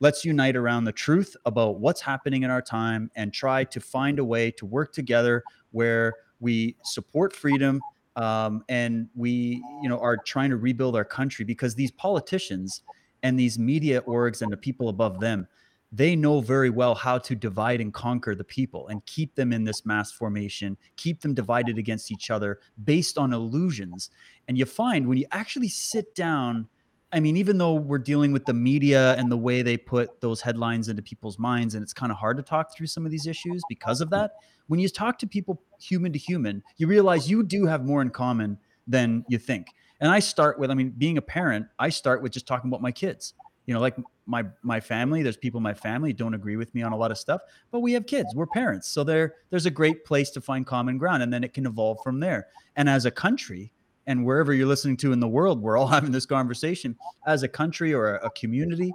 [0.00, 4.18] let's unite around the truth about what's happening in our time and try to find
[4.18, 7.80] a way to work together where we support freedom
[8.16, 12.82] um, and we you know are trying to rebuild our country because these politicians
[13.22, 15.46] and these media orgs and the people above them
[15.94, 19.62] they know very well how to divide and conquer the people and keep them in
[19.62, 24.10] this mass formation keep them divided against each other based on illusions.
[24.48, 26.68] And you find when you actually sit down
[27.14, 30.40] I mean, even though we're dealing with the media and the way they put those
[30.40, 33.28] headlines into people's minds, and it's kind of hard to talk through some of these
[33.28, 34.32] issues because of that,
[34.66, 38.10] when you talk to people human to human, you realize you do have more in
[38.10, 38.58] common
[38.88, 39.68] than you think.
[40.00, 42.82] And I start with, I mean, being a parent, I start with just talking about
[42.82, 43.34] my kids.
[43.66, 43.96] You know, like
[44.26, 47.10] my my family, there's people in my family don't agree with me on a lot
[47.10, 47.40] of stuff,
[47.70, 48.88] but we have kids, we're parents.
[48.88, 51.98] So there there's a great place to find common ground and then it can evolve
[52.02, 52.48] from there.
[52.76, 53.72] And as a country,
[54.06, 56.96] and wherever you're listening to in the world, we're all having this conversation
[57.26, 58.92] as a country or a, a community.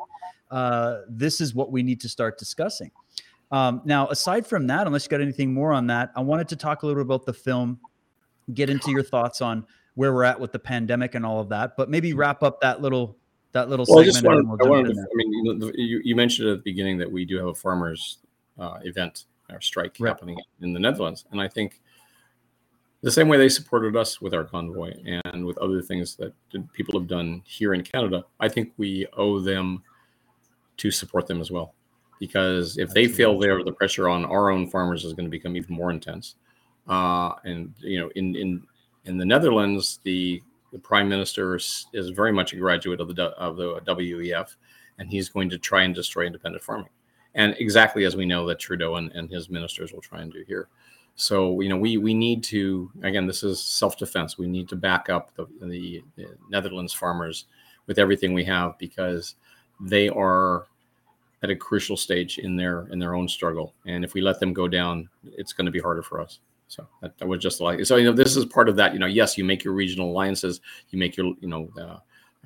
[0.51, 2.91] Uh, this is what we need to start discussing.
[3.51, 6.55] Um, now, aside from that, unless you got anything more on that, I wanted to
[6.55, 7.79] talk a little about the film,
[8.53, 11.75] get into your thoughts on where we're at with the pandemic and all of that,
[11.75, 13.17] but maybe wrap up that little
[13.51, 14.25] that little well, segment.
[14.25, 16.63] I, wanted, we'll I, wanted to, I mean, you, know, you, you, mentioned at the
[16.63, 18.19] beginning that we do have a farmers
[18.59, 20.09] uh, event or strike right.
[20.09, 21.81] happening in the Netherlands, and I think
[23.01, 26.33] the same way they supported us with our convoy and with other things that
[26.73, 29.83] people have done here in Canada, I think we owe them
[30.77, 31.73] to support them as well
[32.19, 35.55] because if they fail there, the pressure on our own farmers is going to become
[35.55, 36.35] even more intense.
[36.87, 38.63] Uh, and you know, in in
[39.05, 40.41] in the Netherlands, the
[40.71, 44.55] the prime minister is, is very much a graduate of the of the WEF,
[44.99, 46.89] and he's going to try and destroy independent farming,
[47.35, 50.43] and exactly as we know that Trudeau and, and his ministers will try and do
[50.45, 50.67] here.
[51.19, 54.37] So you know, we we need to again, this is self defense.
[54.37, 57.45] We need to back up the, the, the Netherlands farmers
[57.87, 59.35] with everything we have because
[59.81, 60.67] they are
[61.43, 63.73] at a crucial stage in their in their own struggle.
[63.85, 66.39] And if we let them go down, it's going to be harder for us.
[66.69, 67.97] So that, that was just like so.
[67.97, 68.93] You know, this is part of that.
[68.93, 71.97] You know, yes, you make your regional alliances, you make your you know uh,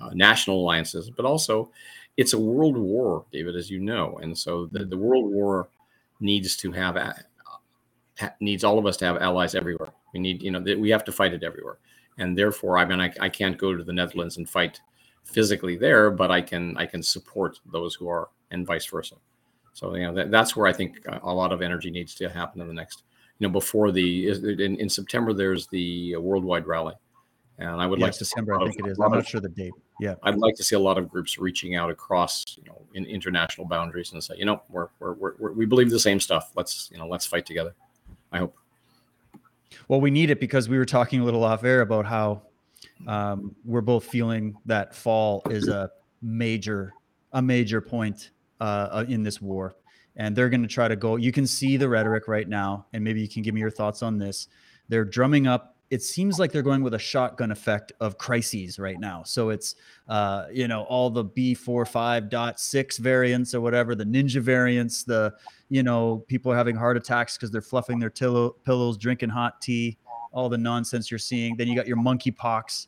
[0.04, 1.70] uh, national alliances, but also
[2.18, 4.18] it's a world war, David, as you know.
[4.24, 5.70] And so the, the world war
[6.20, 6.98] needs to have
[8.40, 9.90] needs all of us to have allies everywhere.
[10.14, 11.80] We need you know we have to fight it everywhere.
[12.18, 14.80] And therefore, I mean, I, I can't go to the Netherlands and fight
[15.24, 19.16] physically there, but I can I can support those who are and vice versa.
[19.74, 22.30] So you know that, that's where I think uh, a lot of energy needs to
[22.30, 23.04] happen in the next,
[23.40, 26.94] you know, before the in, in September there's the uh, worldwide rally,
[27.58, 28.62] and I would like to September.
[28.62, 29.00] I think it is.
[29.00, 29.74] I'm not sure the date.
[30.00, 33.06] Yeah, I'd like to see a lot of groups reaching out across you know in
[33.06, 36.52] international boundaries and say, you know, we're, we're, we're, we believe the same stuff.
[36.56, 37.74] Let's you know let's fight together.
[38.34, 38.56] I hope.
[39.88, 42.42] Well, we need it because we were talking a little off air about how
[43.08, 45.90] um, we're both feeling that fall is a
[46.22, 46.94] major
[47.34, 48.32] a major point
[48.62, 49.76] uh, uh, in this war.
[50.16, 51.16] And they're going to try to go.
[51.16, 54.04] You can see the rhetoric right now, and maybe you can give me your thoughts
[54.04, 54.48] on this.
[54.88, 55.73] They're drumming up.
[55.94, 59.22] It seems like they're going with a shotgun effect of crises right now.
[59.22, 59.76] So it's,
[60.08, 65.36] uh, you know, all the B45.6 variants or whatever, the ninja variants, the,
[65.70, 69.62] you know, people are having heart attacks because they're fluffing their tillo- pillows, drinking hot
[69.62, 70.00] tea,
[70.32, 71.56] all the nonsense you're seeing.
[71.58, 72.88] Then you got your monkeypox.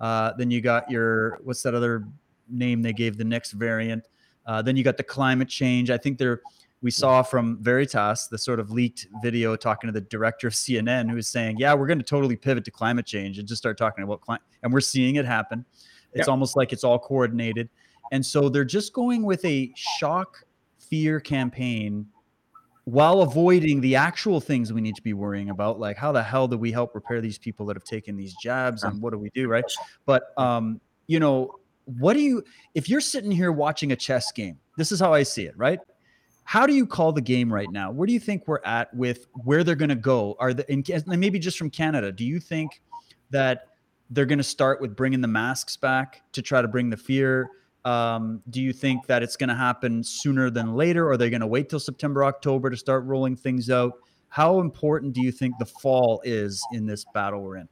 [0.00, 2.08] Uh, then you got your, what's that other
[2.48, 4.08] name they gave the next variant?
[4.46, 5.90] Uh, then you got the climate change.
[5.90, 6.40] I think there
[6.82, 11.08] we saw from Veritas the sort of leaked video talking to the director of CNN
[11.08, 13.78] who was saying, "Yeah, we're going to totally pivot to climate change and just start
[13.78, 15.64] talking about climate." And we're seeing it happen.
[16.12, 16.28] It's yep.
[16.28, 17.68] almost like it's all coordinated.
[18.12, 20.44] And so they're just going with a shock
[20.78, 22.06] fear campaign
[22.84, 26.46] while avoiding the actual things we need to be worrying about like how the hell
[26.46, 29.28] do we help repair these people that have taken these jabs and what do we
[29.30, 29.64] do right
[30.04, 31.50] but um you know
[31.84, 32.44] what do you
[32.76, 35.80] if you're sitting here watching a chess game this is how i see it right
[36.46, 37.90] how do you call the game right now?
[37.90, 40.36] Where do you think we're at with where they're going to go?
[40.38, 42.80] Are the and maybe just from canada do you think
[43.30, 43.70] that
[44.10, 47.50] they're going to start with bringing the masks back to try to bring the fear?
[47.84, 51.30] Um, do you think that it's going to happen sooner than later or are they
[51.30, 53.94] going to wait till september october to start rolling things out?
[54.28, 57.68] How important do you think the fall is in this battle we're in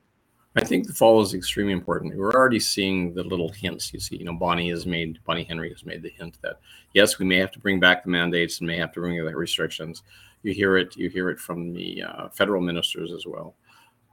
[0.56, 2.16] I think the fall is extremely important.
[2.16, 3.92] We're already seeing the little hints.
[3.92, 6.60] You see, you know, Bonnie has made Bonnie Henry has made the hint that
[6.92, 9.36] yes, we may have to bring back the mandates and may have to bring the
[9.36, 10.02] restrictions.
[10.42, 10.96] You hear it.
[10.96, 13.54] You hear it from the uh, federal ministers as well.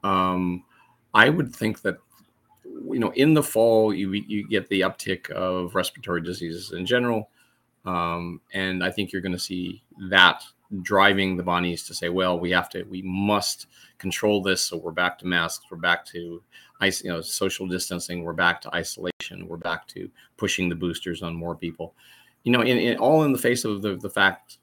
[0.03, 0.63] Um,
[1.13, 1.97] I would think that
[2.63, 7.29] you know, in the fall, you you get the uptick of respiratory diseases in general,
[7.85, 10.43] um, and I think you're going to see that
[10.81, 13.67] driving the Bonnies to say, well, we have to, we must
[13.97, 14.61] control this.
[14.61, 16.41] So we're back to masks, we're back to
[16.81, 21.35] you know, social distancing, we're back to isolation, we're back to pushing the boosters on
[21.35, 21.93] more people.
[22.43, 24.57] You know, in, in all in the face of the, the fact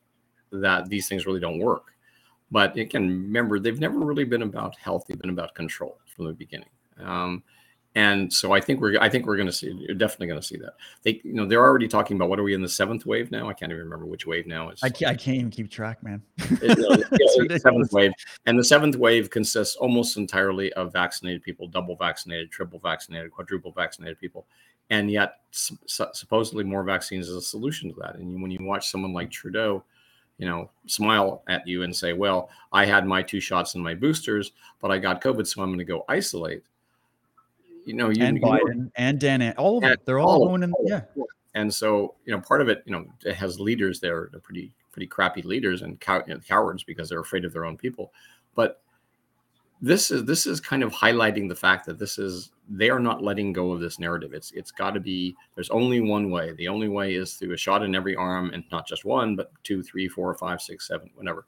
[0.50, 1.92] that these things really don't work.
[2.50, 6.32] But again, remember, they've never really been about health; they've been about control from the
[6.32, 6.70] beginning.
[6.98, 7.42] Um,
[7.94, 10.46] and so I think we're I think we're going to see you're definitely going to
[10.46, 10.74] see that.
[11.02, 13.48] They you know they're already talking about what are we in the seventh wave now?
[13.48, 14.80] I can't even remember which wave now is.
[14.82, 16.22] I can't, I can't even keep track, man.
[16.60, 18.12] It, yeah, seventh wave,
[18.46, 23.72] and the seventh wave consists almost entirely of vaccinated people, double vaccinated, triple vaccinated, quadruple
[23.72, 24.46] vaccinated people,
[24.90, 28.16] and yet su- supposedly more vaccines is a solution to that.
[28.16, 29.84] And when you watch someone like Trudeau
[30.38, 33.94] you know, smile at you and say, "Well, I had my two shots and my
[33.94, 36.62] boosters, but I got COVID, so I'm going to go isolate."
[37.88, 40.46] You know, you, and you Biden know, and Dan, all of them, they're all, all
[40.48, 40.74] going in.
[40.84, 41.00] Yeah.
[41.54, 44.72] And so, you know, part of it, you know, it has leaders there, they're pretty,
[44.92, 48.12] pretty crappy leaders and cow- you know, cowards because they're afraid of their own people.
[48.54, 48.82] But
[49.80, 53.22] this is this is kind of highlighting the fact that this is they are not
[53.22, 54.34] letting go of this narrative.
[54.34, 56.52] It's it's got to be there's only one way.
[56.52, 59.50] The only way is through a shot in every arm, and not just one, but
[59.62, 61.46] two, three, four, five, six, seven, whatever.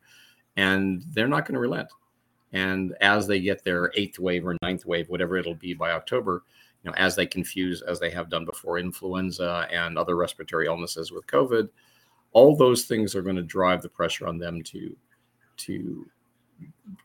[0.56, 1.88] And they're not going to relent.
[2.52, 6.42] And as they get their eighth wave or ninth wave, whatever it'll be by October,
[6.82, 11.12] you know, as they confuse as they have done before influenza and other respiratory illnesses
[11.12, 11.68] with COVID,
[12.32, 14.96] all those things are going to drive the pressure on them to
[15.58, 16.06] to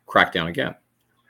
[0.05, 0.75] crack down again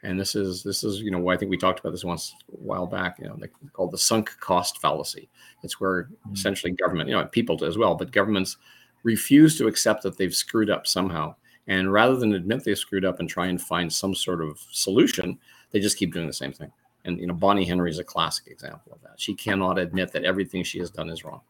[0.06, 2.58] and this is this is you know I think we talked about this once a
[2.58, 3.18] while back.
[3.20, 5.30] You know, they called the sunk cost fallacy.
[5.64, 6.34] It's where mm-hmm.
[6.34, 8.58] essentially government, you know, people as well, but governments
[9.04, 11.36] refuse to accept that they've screwed up somehow,
[11.68, 15.40] and rather than admit they screwed up and try and find some sort of solution,
[15.72, 16.72] they just keep doing the same thing.
[17.06, 19.20] And you know, Bonnie Henry is a classic example of that.
[19.20, 21.42] She cannot admit that everything she has done is wrong.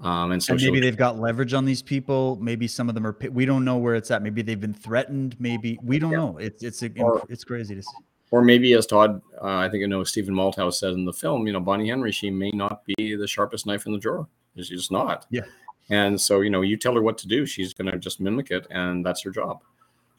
[0.00, 2.38] Um, and so and maybe they've got leverage on these people.
[2.40, 3.16] Maybe some of them are.
[3.30, 4.22] We don't know where it's at.
[4.22, 5.36] Maybe they've been threatened.
[5.38, 6.18] Maybe we don't yeah.
[6.18, 6.36] know.
[6.38, 7.96] It's it's a, or, it's crazy to see.
[8.30, 11.46] Or maybe, as Todd, uh, I think you know Stephen Malthouse said in the film,
[11.46, 14.28] you know, Bonnie Henry, she may not be the sharpest knife in the drawer.
[14.56, 15.26] She's just not.
[15.30, 15.42] Yeah.
[15.90, 18.50] And so you know, you tell her what to do, she's going to just mimic
[18.50, 19.60] it, and that's her job.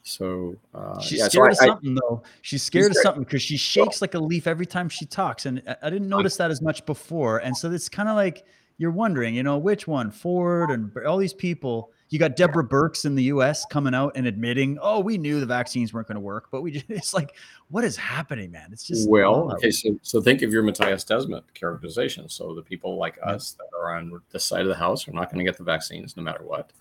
[0.02, 2.22] So uh, she's yeah, scared so I, of something, I, though.
[2.40, 5.44] She's scared she's of something because she shakes like a leaf every time she talks,
[5.46, 7.38] and I didn't notice that as much before.
[7.38, 8.46] And so it's kind of like
[8.78, 11.92] you're wondering, you know, which one, Ford and all these people.
[12.10, 13.66] You got Deborah Birx in the U.S.
[13.66, 16.70] coming out and admitting, "Oh, we knew the vaccines weren't going to work, but we
[16.70, 17.36] just—it's like,
[17.68, 18.70] what is happening, man?
[18.72, 19.70] It's just well, okay.
[19.70, 22.28] So, so think of your Matthias Desmet characterization.
[22.28, 25.30] So the people like us that are on this side of the house are not
[25.30, 26.72] going to get the vaccines no matter what,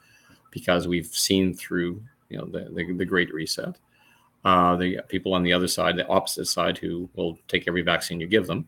[0.51, 3.78] because we've seen through, you know, the the, the Great Reset.
[4.45, 8.19] Uh, the people on the other side, the opposite side, who will take every vaccine
[8.19, 8.65] you give them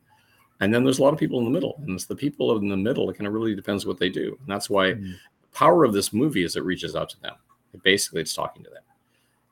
[0.60, 2.68] and then there's a lot of people in the middle, and it's the people in
[2.68, 3.10] the middle.
[3.10, 5.14] It kind of really depends what they do, and that's why mm.
[5.54, 7.36] Power of this movie is it reaches out to them.
[7.74, 8.84] It basically, it's talking to them,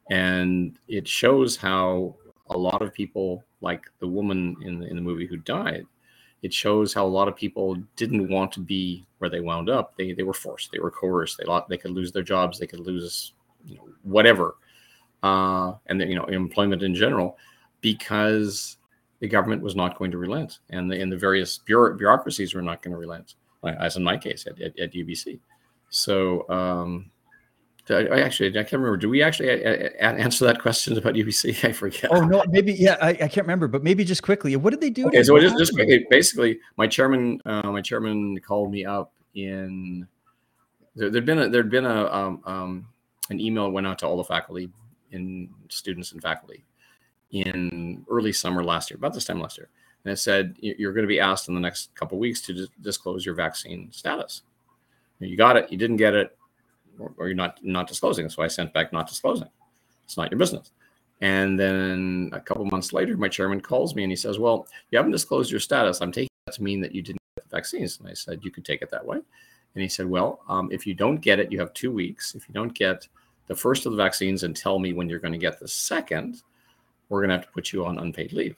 [0.09, 2.15] and it shows how
[2.49, 5.85] a lot of people, like the woman in the, in the movie who died,
[6.41, 9.95] it shows how a lot of people didn't want to be where they wound up.
[9.97, 11.37] They they were forced, they were coerced.
[11.37, 13.33] They lost, they could lose their jobs, they could lose
[13.65, 14.55] you know, whatever,
[15.23, 17.37] uh, and you know employment in general,
[17.81, 18.77] because
[19.19, 22.81] the government was not going to relent, and the, and the various bureaucracies were not
[22.81, 23.35] going to relent,
[23.79, 25.39] as in my case at, at, at UBC.
[25.89, 27.11] So, um,
[27.89, 28.97] I actually I can't remember.
[28.97, 31.63] Do we actually a- a- answer that question about UBC?
[31.69, 32.11] I forget.
[32.11, 32.97] Oh no, maybe yeah.
[33.01, 34.55] I, I can't remember, but maybe just quickly.
[34.55, 35.07] What did they do?
[35.07, 40.07] Okay, so just, just quickly, basically, my chairman, uh, my chairman called me up in.
[40.95, 42.87] There, had been a there'd been a um, um,
[43.29, 44.69] an email went out to all the faculty,
[45.11, 46.65] in students and faculty,
[47.31, 49.69] in early summer last year, about this time last year.
[50.03, 53.25] And it said, you're going to be asked in the next couple weeks to disclose
[53.25, 54.43] your vaccine status.
[55.19, 56.37] You got it, you didn't get it,
[56.99, 58.29] or, you're not not disclosing.
[58.29, 59.47] So I sent back not disclosing.
[60.05, 60.71] It's not your business.
[61.21, 64.97] And then a couple months later, my chairman calls me and he says, Well, you
[64.97, 66.01] haven't disclosed your status.
[66.01, 67.99] I'm taking that to mean that you didn't get the vaccines.
[67.99, 69.17] And I said, You could take it that way.
[69.17, 72.35] And he said, Well, um, if you don't get it, you have two weeks.
[72.35, 73.07] If you don't get
[73.47, 76.43] the first of the vaccines and tell me when you're going to get the second,
[77.09, 78.57] we're going to have to put you on unpaid leave.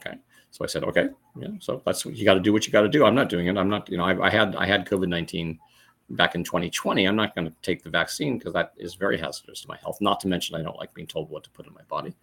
[0.00, 0.16] Okay.
[0.50, 1.48] So I said, okay, yeah.
[1.60, 3.04] So that's you got to do what you got to do.
[3.04, 3.56] I'm not doing it.
[3.56, 5.58] I'm not, you know, I, I had I had COVID nineteen
[6.10, 7.04] back in 2020.
[7.06, 9.98] I'm not going to take the vaccine because that is very hazardous to my health.
[10.00, 12.14] Not to mention, I don't like being told what to put in my body.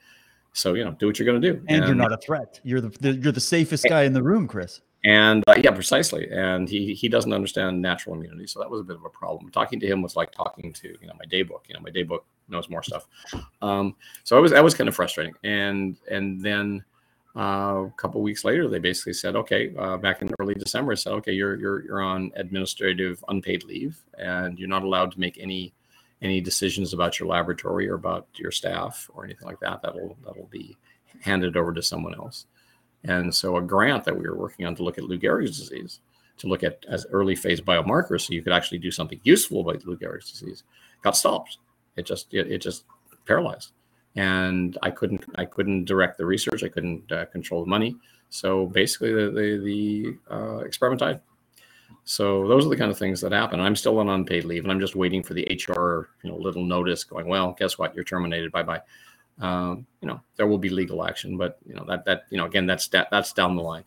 [0.53, 1.59] So you know, do what you're going to do.
[1.67, 2.59] And, and, you're not a threat.
[2.63, 4.82] You're the, the you're the safest guy in the room, Chris.
[5.05, 6.28] And uh, yeah, precisely.
[6.32, 9.49] And he he doesn't understand natural immunity, so that was a bit of a problem.
[9.51, 11.65] Talking to him was like talking to you know my day book.
[11.69, 13.07] You know, my day book knows more stuff.
[13.61, 15.36] Um, so I was that was kind of frustrating.
[15.43, 16.84] And and then
[17.36, 21.13] uh, a couple weeks later, they basically said, okay, uh, back in early December, said,
[21.13, 25.73] okay, you're you're you're on administrative unpaid leave, and you're not allowed to make any
[26.21, 29.82] any decisions about your laboratory or about your staff or anything like that.
[29.82, 30.78] That'll that'll be
[31.21, 32.45] handed over to someone else.
[33.03, 35.99] And so, a grant that we were working on to look at Lou Gehrig's disease,
[36.38, 39.86] to look at as early phase biomarkers, so you could actually do something useful about
[39.86, 40.63] Lou Gehrig's disease,
[41.03, 41.59] got stopped.
[41.95, 42.86] It just it, it just
[43.25, 43.73] paralyzed
[44.18, 46.63] and I couldn't I couldn't direct the research.
[46.63, 47.95] I couldn't uh, control the money.
[48.30, 51.22] So basically, the the, the uh, experiment died.
[52.03, 53.59] So those are the kind of things that happen.
[53.59, 56.63] I'm still on unpaid leave, and I'm just waiting for the HR you know little
[56.63, 57.28] notice going.
[57.28, 57.93] Well, guess what?
[57.95, 58.51] You're terminated.
[58.51, 58.82] Bye bye.
[59.39, 62.45] Um, you know there will be legal action, but you know that that you know
[62.45, 63.84] again that's that, that's down the line.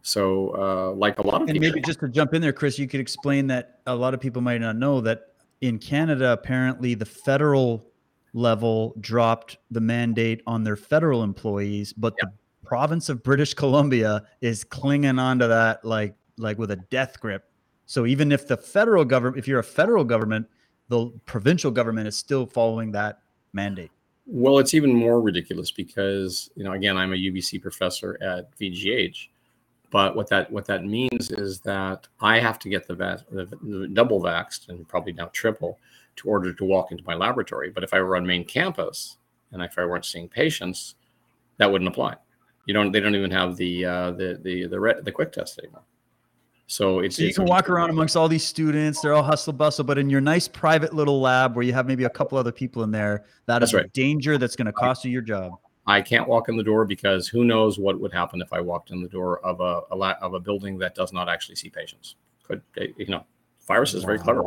[0.00, 2.78] So uh, like a lot of and people, maybe just to jump in there, Chris,
[2.78, 5.28] you could explain that a lot of people might not know that
[5.62, 7.86] in Canada, apparently the federal
[8.34, 12.28] level dropped the mandate on their federal employees, but yeah.
[12.28, 17.48] the province of British Columbia is clinging onto that like like with a death grip.
[17.86, 20.46] So even if the federal government, if you're a federal government,
[20.88, 23.20] the provincial government is still following that
[23.52, 23.90] mandate.
[24.26, 29.28] Well, it's even more ridiculous because you know, again, I'm a UBC professor at VGH,
[29.90, 33.44] but what that what that means is that I have to get the, va- the,
[33.62, 35.78] the double vaxxed and probably now triple
[36.16, 37.70] to order to walk into my laboratory.
[37.70, 39.18] But if I were on main campus
[39.52, 40.96] and if I weren't seeing patients,
[41.58, 42.16] that wouldn't apply.
[42.66, 42.92] You don't.
[42.92, 45.82] They don't even have the uh, the the the re- the quick test anymore.
[46.66, 49.02] So it's so you it's, can walk around amongst all these students.
[49.02, 52.04] They're all hustle bustle, but in your nice private little lab where you have maybe
[52.04, 53.84] a couple other people in there, that is right.
[53.84, 55.52] a danger that's going to cost you your job.
[55.86, 58.90] I can't walk in the door because who knows what would happen if I walked
[58.90, 62.16] in the door of a, a of a building that does not actually see patients.
[62.44, 63.26] Could you know,
[63.66, 64.42] virus is very clever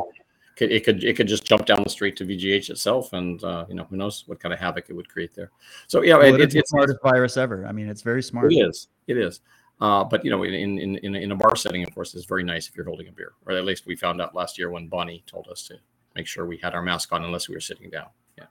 [0.58, 3.64] could, it could it could just jump down the street to VGH itself, and uh,
[3.68, 5.50] you know who knows what kind of havoc it would create there.
[5.86, 7.66] So yeah, well, it, it's the smartest virus ever.
[7.66, 8.52] I mean, it's very smart.
[8.52, 8.88] It is.
[9.06, 9.40] It is.
[9.80, 12.42] Uh, but you know, in, in in in a bar setting, of course, it's very
[12.42, 14.88] nice if you're holding a beer, or at least we found out last year when
[14.88, 15.76] Bonnie told us to
[16.16, 18.08] make sure we had our mask on unless we were sitting down.
[18.36, 18.46] Yeah.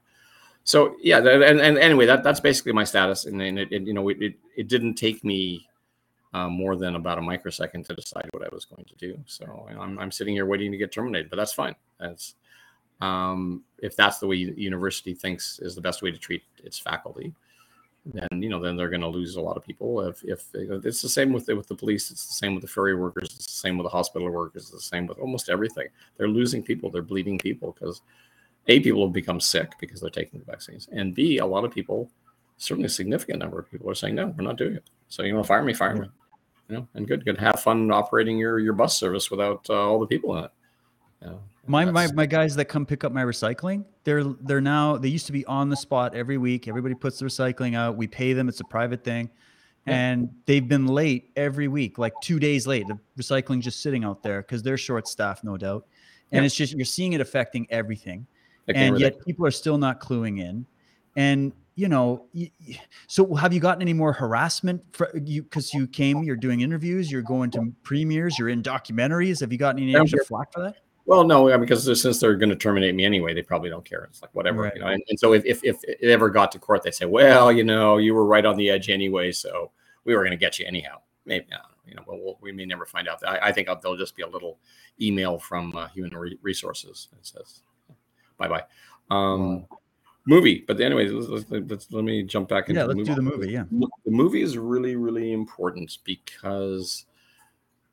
[0.64, 3.92] So yeah, and, and anyway, that that's basically my status, and, and it, it you
[3.92, 5.68] know it, it it didn't take me
[6.34, 9.18] uh, more than about a microsecond to decide what I was going to do.
[9.26, 11.74] So I'm, I'm sitting here waiting to get terminated, but that's fine.
[11.98, 12.34] That's
[13.00, 17.32] um, if that's the way university thinks is the best way to treat its faculty,
[18.04, 20.00] then you know then they're going to lose a lot of people.
[20.00, 22.68] If if it's the same with the, with the police, it's the same with the
[22.68, 25.88] ferry workers, it's the same with the hospital workers, it's the same with almost everything.
[26.16, 28.02] They're losing people, they're bleeding people because
[28.66, 31.70] a people have become sick because they're taking the vaccines, and b a lot of
[31.70, 32.10] people,
[32.58, 34.84] certainly a significant number of people are saying no, we're not doing it.
[35.08, 36.08] So you want to fire me, fire me
[36.68, 37.38] you know, and good, good.
[37.38, 40.50] Have fun operating your your bus service without uh, all the people in it.
[41.22, 44.96] You know, my my my guys that come pick up my recycling, they're they're now
[44.96, 46.68] they used to be on the spot every week.
[46.68, 47.96] Everybody puts the recycling out.
[47.96, 48.48] We pay them.
[48.48, 49.30] It's a private thing.
[49.86, 52.86] And they've been late every week, like two days late.
[52.86, 55.86] The recycling just sitting out there because they're short staffed, no doubt.
[56.30, 56.46] And yeah.
[56.46, 58.26] it's just you're seeing it affecting everything.
[58.68, 60.66] And yet people are still not cluing in.
[61.16, 62.26] And you know,
[63.06, 67.08] so have you gotten any more harassment for you because you came, you're doing interviews,
[67.08, 69.38] you're going to premieres, you're in documentaries.
[69.38, 70.74] Have you gotten any extra flack for that?
[71.06, 74.08] Well, no, because since they're going to terminate me anyway, they probably don't care.
[74.10, 74.72] It's like whatever, right.
[74.74, 74.88] you know.
[74.88, 77.62] And, and so if, if, if it ever got to court, they say, well, you
[77.62, 79.70] know, you were right on the edge anyway, so
[80.02, 80.96] we were going to get you anyhow.
[81.26, 81.46] Maybe,
[81.86, 83.22] you know, well, we'll, we may never find out.
[83.24, 84.58] I, I think there'll just be a little
[85.00, 86.12] email from uh, Human
[86.42, 87.62] Resources that says,
[88.36, 88.64] bye bye.
[89.10, 89.78] Um, wow
[90.28, 90.64] movie.
[90.66, 92.86] But anyway, let's, let's, let's, let me jump back into yeah.
[92.86, 93.50] Let's do the movie.
[93.50, 97.06] Yeah, the movie is really really important because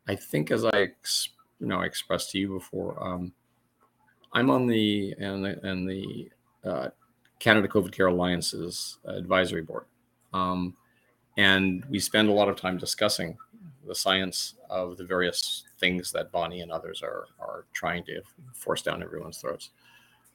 [0.07, 1.29] I think, as I ex,
[1.59, 3.31] you know I expressed to you before, um,
[4.33, 6.29] I'm on the and the, and the
[6.63, 6.89] uh,
[7.39, 9.86] Canada COVID Care Alliance's advisory board,
[10.33, 10.75] um,
[11.38, 13.38] and we spend a lot of time discussing
[13.88, 18.21] the science of the various things that Bonnie and others are are trying to
[18.53, 19.69] force down everyone's throats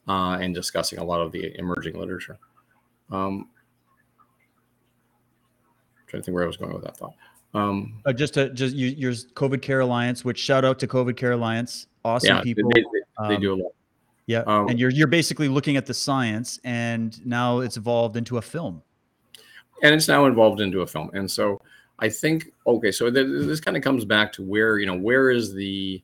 [0.07, 2.39] uh, and discussing a lot of the emerging literature.
[3.09, 3.49] Um,
[6.07, 7.13] trying to think where I was going with that thought.
[7.53, 11.17] Um, uh, just to just you, your COVID Care Alliance, which shout out to COVID
[11.17, 12.69] Care Alliance, awesome yeah, people.
[12.73, 13.71] They, they, they um, do a lot.
[14.27, 18.37] Yeah, um, and you're you're basically looking at the science, and now it's evolved into
[18.37, 18.81] a film.
[19.83, 21.59] And it's now evolved into a film, and so
[21.99, 25.29] I think okay, so th- this kind of comes back to where you know where
[25.29, 26.01] is the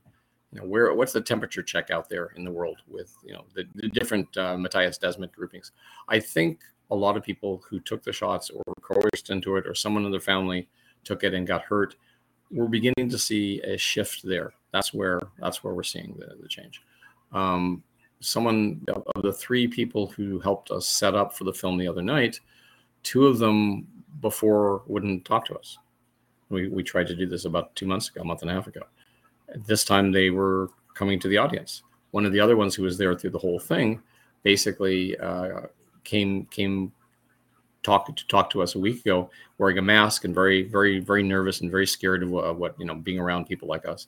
[0.51, 3.45] you know, where what's the temperature check out there in the world with you know
[3.53, 5.71] the, the different uh, Matthias Desmet groupings?
[6.07, 9.75] I think a lot of people who took the shots or coerced into it, or
[9.75, 10.69] someone in their family
[11.03, 11.95] took it and got hurt,
[12.49, 14.53] we're beginning to see a shift there.
[14.71, 16.81] That's where that's where we're seeing the, the change.
[17.33, 17.83] Um,
[18.19, 18.85] someone
[19.15, 22.39] of the three people who helped us set up for the film the other night,
[23.03, 23.85] two of them
[24.21, 25.77] before wouldn't talk to us.
[26.49, 28.67] We, we tried to do this about two months ago, a month and a half
[28.67, 28.81] ago.
[29.55, 31.83] This time they were coming to the audience.
[32.11, 34.01] One of the other ones who was there through the whole thing
[34.43, 35.61] basically uh,
[36.03, 36.91] came came
[37.83, 41.23] talk to talk to us a week ago wearing a mask and very very very
[41.23, 44.07] nervous and very scared of what, what you know being around people like us.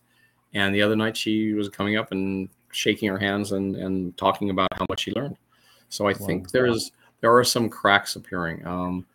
[0.53, 4.49] And the other night she was coming up and shaking her hands and and talking
[4.49, 5.37] about how much she learned.
[5.89, 6.25] So I wow.
[6.25, 8.65] think there's there are some cracks appearing.
[8.65, 9.05] Um,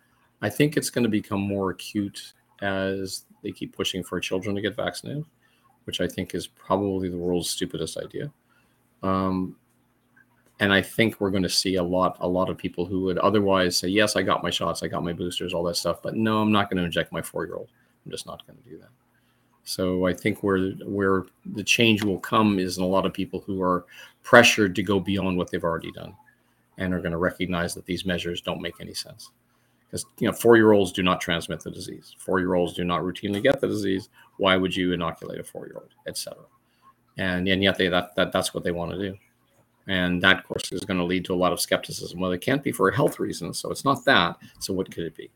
[0.41, 4.61] I think it's going to become more acute as they keep pushing for children to
[4.61, 5.25] get vaccinated,
[5.85, 8.31] which I think is probably the world's stupidest idea.
[9.03, 9.55] Um,
[10.59, 13.17] and I think we're going to see a lot, a lot of people who would
[13.17, 16.15] otherwise say, "Yes, I got my shots, I got my boosters, all that stuff," but
[16.15, 17.69] no, I'm not going to inject my four-year-old.
[18.05, 18.89] I'm just not going to do that.
[19.63, 23.41] So I think where where the change will come is in a lot of people
[23.41, 23.85] who are
[24.23, 26.15] pressured to go beyond what they've already done,
[26.77, 29.31] and are going to recognize that these measures don't make any sense
[29.95, 32.15] because you know four-year-olds do not transmit the disease.
[32.19, 34.09] Four-year-olds do not routinely get the disease.
[34.35, 36.43] Why would you inoculate a four-year-old, etc.
[37.17, 39.17] And and yet they that, that that's what they want to do,
[39.87, 42.19] and that of course is going to lead to a lot of skepticism.
[42.19, 44.35] Well, it can't be for health reason, so it's not that.
[44.59, 45.31] So what could it be?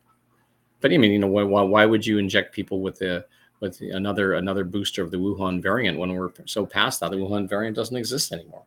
[0.81, 3.25] But I mean, you know, why why would you inject people with the
[3.61, 7.11] with another another booster of the Wuhan variant when we're so past that?
[7.11, 8.65] The Wuhan variant doesn't exist anymore.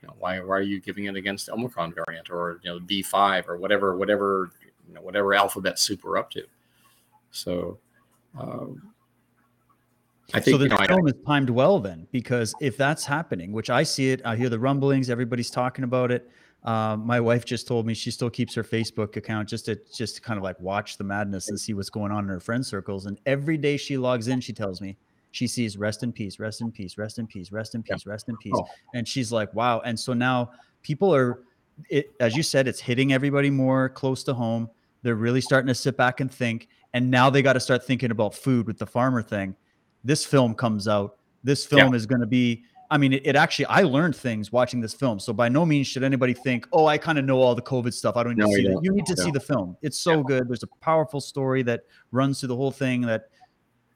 [0.00, 2.80] You know, why why are you giving it against the Omicron variant or you know
[2.80, 4.50] B5 or whatever whatever
[4.88, 6.42] you know whatever alphabet soup we're up to.
[7.30, 7.78] So
[8.38, 8.92] um,
[10.34, 10.58] I think so.
[10.58, 13.82] The you know, film I, is timed well then, because if that's happening, which I
[13.82, 16.30] see it, I hear the rumblings, everybody's talking about it.
[16.64, 20.16] Um, my wife just told me she still keeps her Facebook account just to just
[20.16, 22.64] to kind of like watch the madness and see what's going on in her friend
[22.64, 23.06] circles.
[23.06, 24.96] And every day she logs in, she tells me
[25.32, 28.28] she sees rest in peace, rest in peace, rest in peace, rest in peace, rest
[28.28, 28.52] in peace.
[28.54, 28.66] Oh.
[28.94, 29.80] And she's like, wow.
[29.80, 30.52] And so now
[30.82, 31.40] people are,
[31.88, 34.68] it, as you said, it's hitting everybody more close to home.
[35.02, 36.68] They're really starting to sit back and think.
[36.94, 39.56] And now they got to start thinking about food with the farmer thing.
[40.04, 41.16] This film comes out.
[41.42, 41.96] This film yeah.
[41.96, 45.18] is going to be, I mean, it, it, actually, I learned things watching this film.
[45.18, 47.92] So by no means should anybody think, oh, I kind of know all the COVID
[47.94, 48.16] stuff.
[48.16, 48.78] I don't need no, to see it.
[48.82, 49.24] You need to no.
[49.24, 49.76] see the film.
[49.80, 50.22] It's so yeah.
[50.26, 50.48] good.
[50.48, 53.30] There's a powerful story that runs through the whole thing that,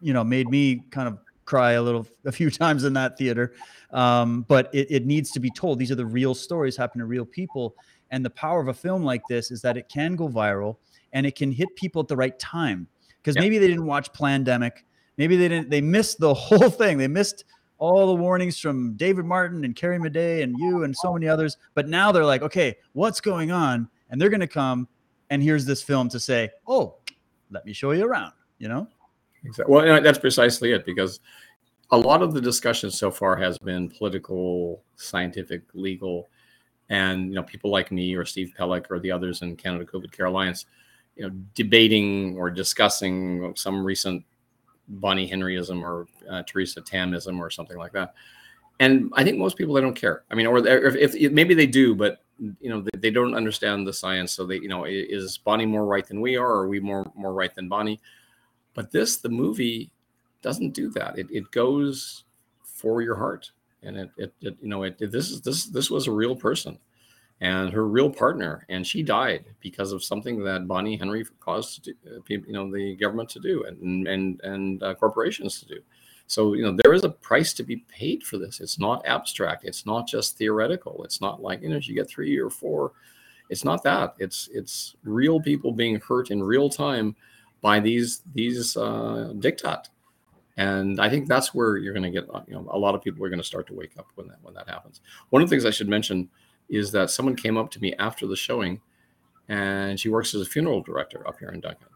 [0.01, 3.55] you know, made me kind of cry a little a few times in that theater
[3.93, 7.07] um, but it, it, needs to be told these are the real stories happening to
[7.07, 7.75] real people
[8.11, 10.77] and the power of a film like this is that it can go viral
[11.13, 12.87] and it can hit people at the right time
[13.27, 13.43] because yep.
[13.43, 14.85] maybe they didn't watch Plandemic,
[15.17, 15.69] maybe they didn't.
[15.69, 16.97] They missed the whole thing.
[16.97, 17.45] They missed
[17.79, 21.57] all the warnings from David Martin and Carrie Madej and you and so many others.
[21.75, 23.89] But now they're like, okay, what's going on?
[24.11, 24.87] And they're going to come
[25.29, 26.99] and here's this film to say, oh,
[27.51, 28.33] let me show you around.
[28.59, 28.89] You know.
[29.45, 29.73] Exactly.
[29.73, 31.21] Well, that's precisely it because
[31.91, 36.29] a lot of the discussion so far has been political, scientific, legal,
[36.89, 40.13] and you know people like me or Steve Pelech or the others in Canada COVID
[40.13, 40.67] Care Alliance
[41.17, 44.25] you know, debating or discussing some recent
[44.89, 48.15] Bonnie Henryism or uh, Theresa Tamism or something like that.
[48.79, 50.25] And I think most people they don't care.
[50.31, 52.23] I mean, or if, if maybe they do, but
[52.61, 54.35] you know they, they, don't understand the science.
[54.35, 57.11] So they, you know, is Bonnie more right than we are, or are we more
[57.15, 57.99] more right than Bonnie?
[58.77, 59.91] But this, the movie,
[60.43, 61.19] doesn't do that.
[61.19, 62.23] It, it goes
[62.63, 63.51] for your heart,
[63.83, 66.37] and it, it, it you know it, it this is this this was a real
[66.37, 66.79] person
[67.41, 71.93] and her real partner, and she died because of something that Bonnie Henry caused do,
[72.07, 75.81] uh, you know the government to do and and and uh, corporations to do.
[76.27, 78.61] So you know there is a price to be paid for this.
[78.61, 79.65] It's not abstract.
[79.65, 81.05] It's not just theoretical.
[81.05, 82.93] It's not like you know you get three or four.
[83.51, 84.15] It's not that.
[84.19, 87.17] It's it's real people being hurt in real time
[87.67, 89.89] by these these uh, diktat.
[90.57, 93.25] And I think that's where you're going to get you know a lot of people
[93.25, 95.01] are going to start to wake up when that when that happens.
[95.31, 96.29] One of the things I should mention
[96.69, 98.81] is that someone came up to me after the showing
[99.49, 101.89] and she works as a funeral director up here in Duncan.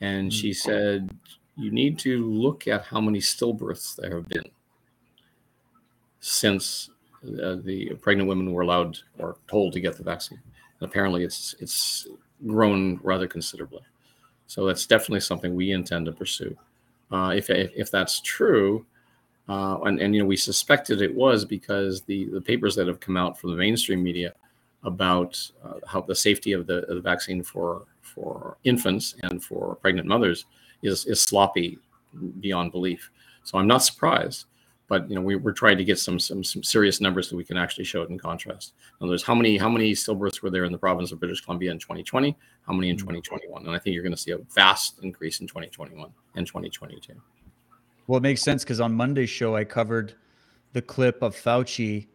[0.00, 0.56] And she mm.
[0.56, 1.10] said,
[1.56, 4.50] You need to look at how many stillbirths there have been
[6.18, 6.90] since
[7.22, 10.42] uh, the pregnant women were allowed or told to get the vaccine.
[10.80, 12.08] And apparently, it's it's
[12.44, 13.82] grown rather considerably.
[14.46, 16.56] So that's definitely something we intend to pursue.
[17.10, 18.84] Uh, if, if, if that's true,
[19.48, 22.98] uh, and, and you know we suspected it was because the the papers that have
[22.98, 24.32] come out from the mainstream media
[24.82, 29.76] about uh, how the safety of the, of the vaccine for for infants and for
[29.76, 30.46] pregnant mothers
[30.82, 31.78] is is sloppy
[32.40, 33.10] beyond belief.
[33.44, 34.46] So I'm not surprised,
[34.88, 37.44] but you know we, we're trying to get some some some serious numbers that we
[37.44, 38.74] can actually show it in contrast.
[39.00, 41.70] In other how many how many stillbirths were there in the province of British Columbia
[41.70, 42.36] in 2020?
[42.66, 43.66] How many in 2021?
[43.66, 47.12] And I think you're going to see a vast increase in 2021 and 2022.
[48.06, 50.14] Well, it makes sense because on Monday's show, I covered
[50.72, 52.06] the clip of Fauci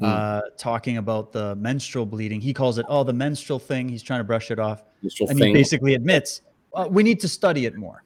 [0.00, 0.06] Mm.
[0.08, 2.40] uh, talking about the menstrual bleeding.
[2.40, 3.88] He calls it, oh, the menstrual thing.
[3.88, 4.82] He's trying to brush it off.
[5.02, 5.48] Menstrual and thing.
[5.48, 6.42] he basically admits
[6.74, 8.02] uh, we need to study it more.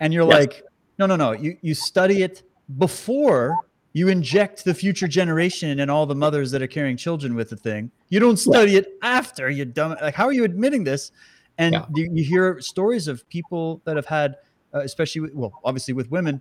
[0.00, 0.38] And you're Yes.
[0.38, 0.62] like,
[0.98, 1.32] no, no, no.
[1.32, 2.42] You you study it
[2.78, 3.56] before
[3.92, 7.56] you inject the future generation and all the mothers that are carrying children with the
[7.56, 7.90] thing.
[8.08, 9.50] You don't study it after.
[9.50, 9.96] You dumb.
[10.00, 11.10] Like, how are you admitting this?
[11.58, 11.86] And Yeah.
[11.94, 14.36] you, you hear stories of people that have had,
[14.72, 16.40] uh, especially with, well, obviously with women,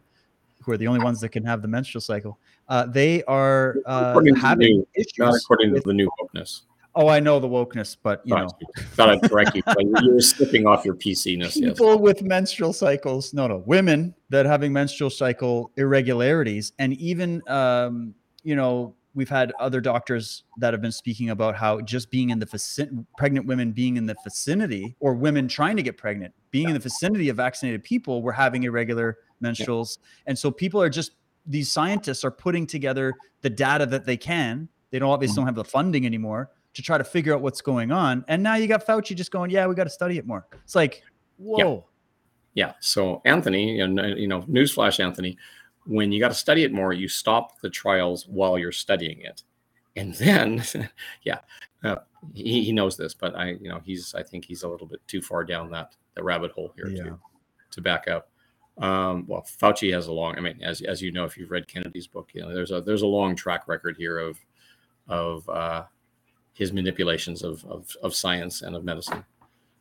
[0.62, 2.38] who are the only ones that can have the menstrual cycle.
[2.68, 5.14] Uh, they are uh, having new- issues.
[5.18, 6.62] Not according to with- the new wokeness.
[6.96, 8.88] Oh, I know the wokeness, but you Sorry, know, Steve.
[8.94, 9.64] thought I'd correct you.
[9.66, 11.58] but you were slipping off your PC-ness.
[11.58, 11.74] Yes.
[11.74, 18.14] people with menstrual cycles no no women that having menstrual cycle irregularities and even um,
[18.44, 22.40] you know we've had other doctors that have been speaking about how just being in
[22.40, 26.68] the vicinity pregnant women being in the vicinity or women trying to get pregnant being
[26.68, 31.14] in the vicinity of vaccinated people were having irregular menstruals and so people are just
[31.46, 35.56] these scientists are putting together the data that they can they don't obviously don't have
[35.56, 38.86] the funding anymore to try to figure out what's going on and now you got
[38.86, 41.02] fauci just going yeah we got to study it more it's like
[41.38, 41.86] whoa
[42.54, 42.74] Yeah.
[42.80, 45.38] So Anthony, you know, you know, newsflash, Anthony,
[45.86, 49.44] when you got to study it more, you stop the trials while you're studying it,
[49.96, 50.64] and then,
[51.24, 51.40] yeah,
[51.84, 51.98] uh,
[52.34, 55.00] he, he knows this, but I, you know, he's I think he's a little bit
[55.08, 57.04] too far down that the rabbit hole here Yeah.
[57.04, 57.20] to
[57.72, 58.30] to back up.
[58.80, 60.36] Um, well, Fauci has a long.
[60.38, 62.82] I mean, as as you know, if you've read Kennedy's book, you know, there's a
[62.82, 64.38] there's a long track record here of
[65.08, 65.84] of uh,
[66.60, 69.24] his manipulations of, of of science and of medicine.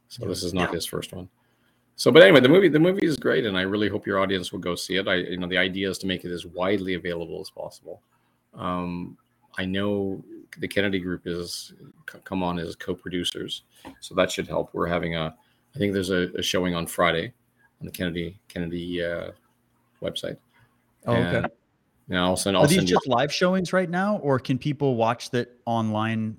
[0.06, 1.28] So this is not his first one.
[1.96, 4.52] So, but anyway, the movie the movie is great, and I really hope your audience
[4.52, 5.08] will go see it.
[5.08, 8.00] I, you know, the idea is to make it as widely available as possible.
[8.54, 9.18] Um,
[9.58, 10.22] I know
[10.60, 11.74] the Kennedy Group is
[12.22, 13.64] come on as co-producers,
[13.98, 14.70] so that should help.
[14.72, 15.34] We're having a,
[15.74, 17.32] I think there's a, a showing on Friday
[17.80, 19.32] on the Kennedy Kennedy uh,
[20.00, 20.36] website.
[21.06, 21.48] Oh, okay.
[22.08, 22.56] Yeah, I'll send.
[22.56, 22.94] I'll Are these send you.
[22.94, 26.36] just live showings right now, or can people watch that online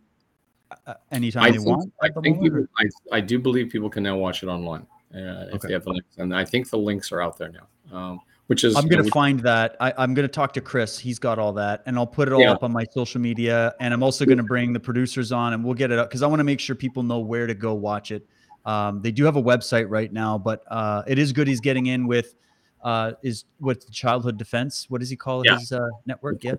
[0.87, 1.93] uh, anytime I they think, want?
[2.01, 5.47] I the think people, I, I do believe people can now watch it online uh,
[5.47, 5.67] if Okay.
[5.67, 7.97] they have the links, and I think the links are out there now.
[7.97, 9.75] Um, which is I'm gonna find that.
[9.79, 10.97] I, I'm gonna talk to Chris.
[10.97, 12.53] He's got all that, and I'll put it all Yeah.
[12.53, 13.75] up on my social media.
[13.79, 16.27] And I'm also gonna bring the producers on, and we'll get it up because I
[16.27, 18.27] want to make sure people know where to go watch it.
[18.65, 21.47] Um, they do have a website right now, but uh, it is good.
[21.47, 22.35] He's getting in with
[22.83, 24.87] uh, is what's the childhood defense?
[24.89, 25.59] What does he call Yeah.
[25.59, 26.43] his uh, network?
[26.43, 26.55] Yeah,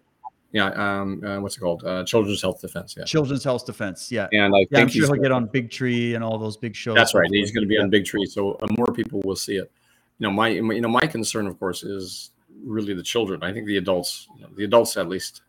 [0.52, 1.84] Yeah, um, uh, what's it called?
[1.84, 2.96] Uh, Children's Health Defense.
[2.98, 4.10] Yeah, Children's Health Defense.
[4.10, 4.64] Yeah, and I yeah.
[4.80, 6.96] I'm think sure he's he'll get on Bigtree and all those big shows.
[6.96, 7.28] That's right.
[7.30, 7.82] He's going to be yeah.
[7.82, 9.70] on Bigtree, so uh, more people will see it.
[10.18, 12.30] You know, my you know my concern, of course, is
[12.64, 13.42] really the children.
[13.42, 15.42] I think the adults, you know, the adults at least,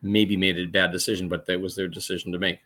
[0.00, 2.60] maybe made a bad decision, but that was their decision to make.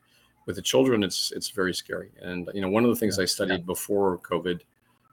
[0.46, 2.11] With the children, it's it's very scary.
[2.22, 4.61] And you know, one of the things I studied before COVID,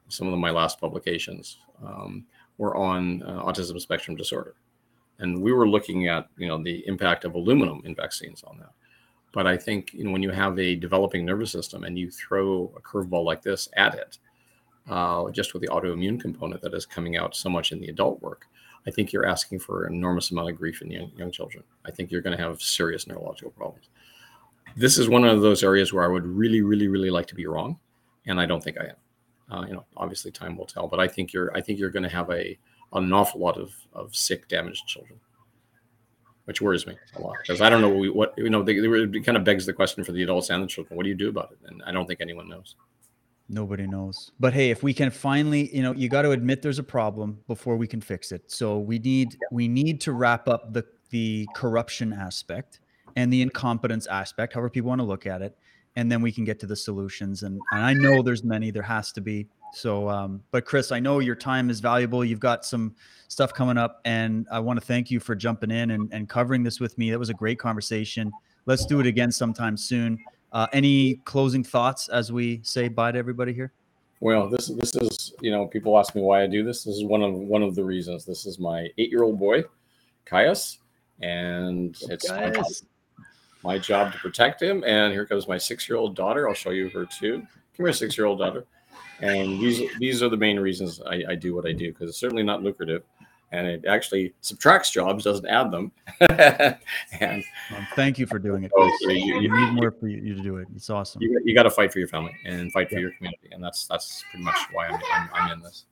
[0.10, 2.26] some of my last publications um,
[2.58, 4.54] were on uh, autism spectrum disorder,
[5.20, 8.72] and we were looking at you know the impact of aluminum in vaccines on that.
[9.32, 12.72] But I think you know when you have a developing nervous system and you throw
[12.76, 14.18] a curveball like this at it,
[14.90, 18.22] uh, just with the autoimmune component that is coming out so much in the adult
[18.22, 18.48] work,
[18.88, 21.64] I think you're asking for an enormous amount of grief in young, young children.
[21.86, 23.90] I think you're going to have serious neurological problems.
[24.78, 27.48] This is one of those areas where I would really, really, really like to be
[27.48, 27.80] wrong,
[28.28, 28.96] and I don't think I am.
[29.50, 32.04] Uh, you know, obviously time will tell, but I think you're I think you're going
[32.04, 32.58] to have a
[32.94, 35.20] an awful lot of of sick, damaged children,
[36.46, 38.64] which worries me a lot because I don't know what, we, what you know.
[38.64, 41.04] They, they it kind of begs the question for the adults and the children: What
[41.04, 41.60] do you do about it?
[41.70, 42.76] And I don't think anyone knows.
[43.48, 44.32] Nobody knows.
[44.40, 47.40] But hey, if we can finally, you know, you got to admit there's a problem
[47.48, 48.50] before we can fix it.
[48.50, 52.80] So we need we need to wrap up the the corruption aspect
[53.16, 55.56] and the incompetence aspect, however people want to look at it,
[55.96, 57.44] and then we can get to the solutions.
[57.44, 59.48] And and I know there's many, there has to be.
[59.76, 62.24] So um, but Chris, I know your time is valuable.
[62.24, 62.96] You've got some
[63.28, 66.64] stuff coming up, and I want to thank you for jumping in and, and covering
[66.64, 67.12] this with me.
[67.12, 68.32] That was a great conversation.
[68.66, 70.18] Let's do it again sometime soon.
[70.54, 73.74] Uh, any closing thoughts as we say bye to everybody here?
[74.22, 76.86] Well, this this is you know people ask me why I do this.
[76.86, 78.24] This is one of one of the reasons.
[78.24, 79.66] This is my eight year old boy,
[80.24, 80.80] Caius,
[81.22, 82.66] and it's my job,
[83.62, 84.86] my job to protect him.
[84.86, 86.48] And here comes my six year old daughter.
[86.48, 87.40] I'll show you her too.
[87.76, 88.66] Come here, six year old daughter.
[89.22, 92.20] And these these are the main reasons I, I do what I do because it's
[92.20, 93.04] certainly not lucrative,
[93.52, 95.92] and it actually subtracts jobs, doesn't add them.
[96.30, 97.44] and
[97.76, 98.72] um, thank you for doing it.
[98.76, 100.68] Oh, so you- You need more for you, you to do it.
[100.76, 101.22] It's awesome.
[101.22, 103.02] you, you got to fight for your family and fight for Yeah.
[103.02, 105.86] your community, and that's that's pretty much why I'm, I'm, I'm in this.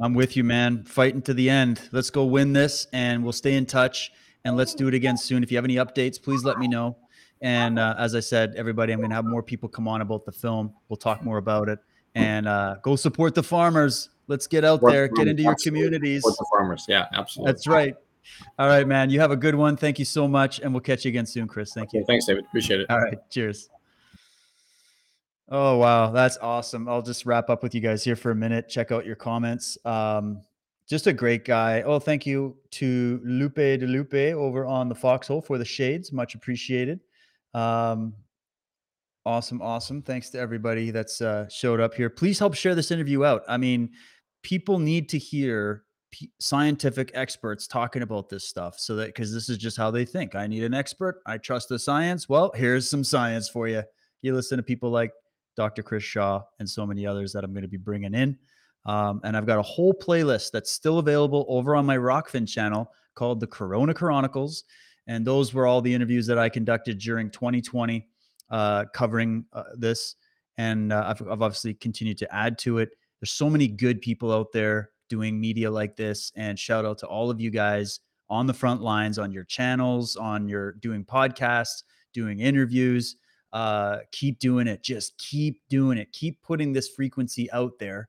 [0.00, 0.84] I'm with you, man.
[0.84, 1.88] Fighting to the end.
[1.90, 4.12] Let's go win this, and we'll stay in touch.
[4.44, 5.42] And let's do it again soon.
[5.42, 6.96] If you have any updates, please let me know.
[7.40, 10.24] And uh, as I said, everybody, I'm going to have more people come on about
[10.24, 10.72] the film.
[10.88, 11.80] We'll talk more about it.
[12.16, 14.08] And uh, go support the farmers.
[14.26, 16.22] Let's get out Support there, get into your communities.
[16.22, 17.52] Support the farmers, yeah, absolutely.
[17.52, 17.94] That's right.
[18.58, 19.10] All right, man.
[19.10, 19.76] You have a good one.
[19.76, 20.58] Thank you so much.
[20.60, 21.72] And we'll catch you again soon, Chris.
[21.72, 22.04] Thank Okay, you.
[22.06, 22.44] thanks, David.
[22.46, 22.90] Appreciate it.
[22.90, 23.18] All right.
[23.30, 23.68] Cheers.
[25.48, 26.10] Oh, wow.
[26.10, 26.88] That's awesome.
[26.88, 28.68] I'll just wrap up with you guys here for a minute.
[28.68, 29.78] Check out your comments.
[29.84, 30.40] Um,
[30.88, 31.82] just a great guy.
[31.82, 36.12] Oh, thank you to Lupe de Lupe over on the Foxhole for the shades.
[36.12, 37.00] Much appreciated.
[37.54, 38.12] Um,
[39.26, 39.60] awesome.
[39.60, 40.00] Awesome.
[40.00, 42.08] Thanks to everybody that's uh, showed up here.
[42.08, 43.42] Please help share this interview out.
[43.48, 43.90] I mean,
[44.42, 49.48] people need to hear p- scientific experts talking about this stuff so that because this
[49.48, 50.36] is just how they think.
[50.36, 51.20] I need an expert.
[51.26, 52.28] I trust the science.
[52.28, 53.82] Well, here's some science for you.
[54.22, 55.10] You listen to people like
[55.56, 55.82] Dr.
[55.82, 58.38] Chris Shaw and so many others that I'm going to be bringing in.
[58.84, 62.92] Um, and I've got a whole playlist that's still available over on my Rokfin channel
[63.16, 64.62] called the Corona Chronicles.
[65.08, 68.06] And those were all the interviews that I conducted during 2020
[68.50, 70.16] uh, covering uh, this.
[70.58, 72.90] And uh, I've, I've obviously continued to add to it.
[73.20, 76.32] There's so many good people out there doing media like this.
[76.36, 80.16] And shout out to all of you guys on the front lines, on your channels,
[80.16, 81.82] on your doing podcasts,
[82.12, 83.16] doing interviews.
[83.52, 84.82] Uh, keep doing it.
[84.82, 86.12] Just keep doing it.
[86.12, 88.08] Keep putting this frequency out there.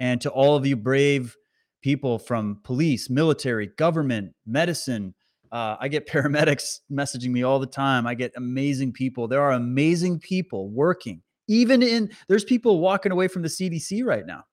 [0.00, 1.36] And to all of you brave
[1.82, 5.14] people from police, military, government, medicine,
[5.52, 8.06] uh, I get paramedics messaging me all the time.
[8.06, 9.28] I get amazing people.
[9.28, 14.26] There are amazing people working, even in, there's people walking away from the CDC right
[14.26, 14.44] now.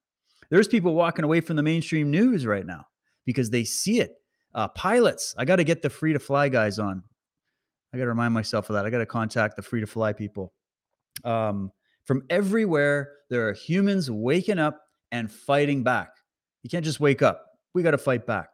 [0.49, 2.85] There's people walking away from the mainstream news right now
[3.25, 4.11] because they see it.
[4.53, 7.03] Uh, pilots, I got to get the free to fly guys on.
[7.93, 8.85] I got to remind myself of that.
[8.85, 10.53] I got to contact the free to fly people.
[11.23, 11.71] Um,
[12.05, 14.79] from everywhere, there are humans waking up
[15.11, 16.09] and fighting back.
[16.63, 17.45] You can't just wake up.
[17.73, 18.49] We got to fight back.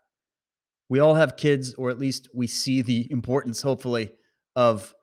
[0.91, 4.11] We all have kids, or at least we see the importance, hopefully,
[4.57, 4.93] of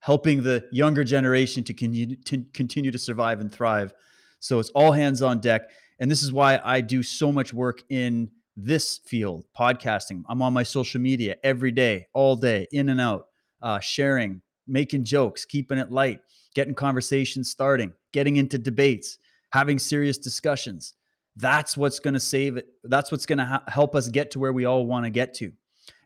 [0.00, 3.94] helping the younger generation to continue to, survive and thrive.
[4.40, 5.70] So it's all hands on deck.
[6.00, 10.24] And this is why I do so much work in this field, podcasting.
[10.28, 13.26] I'm on my social media every day, all day, in and out,
[13.62, 16.18] uh, sharing, making jokes, keeping it light,
[16.56, 19.18] getting conversations starting, getting into debates,
[19.52, 20.94] having serious discussions.
[21.36, 22.68] That's what's going to save it.
[22.84, 25.34] That's what's going to ha- help us get to where we all want to get
[25.34, 25.52] to.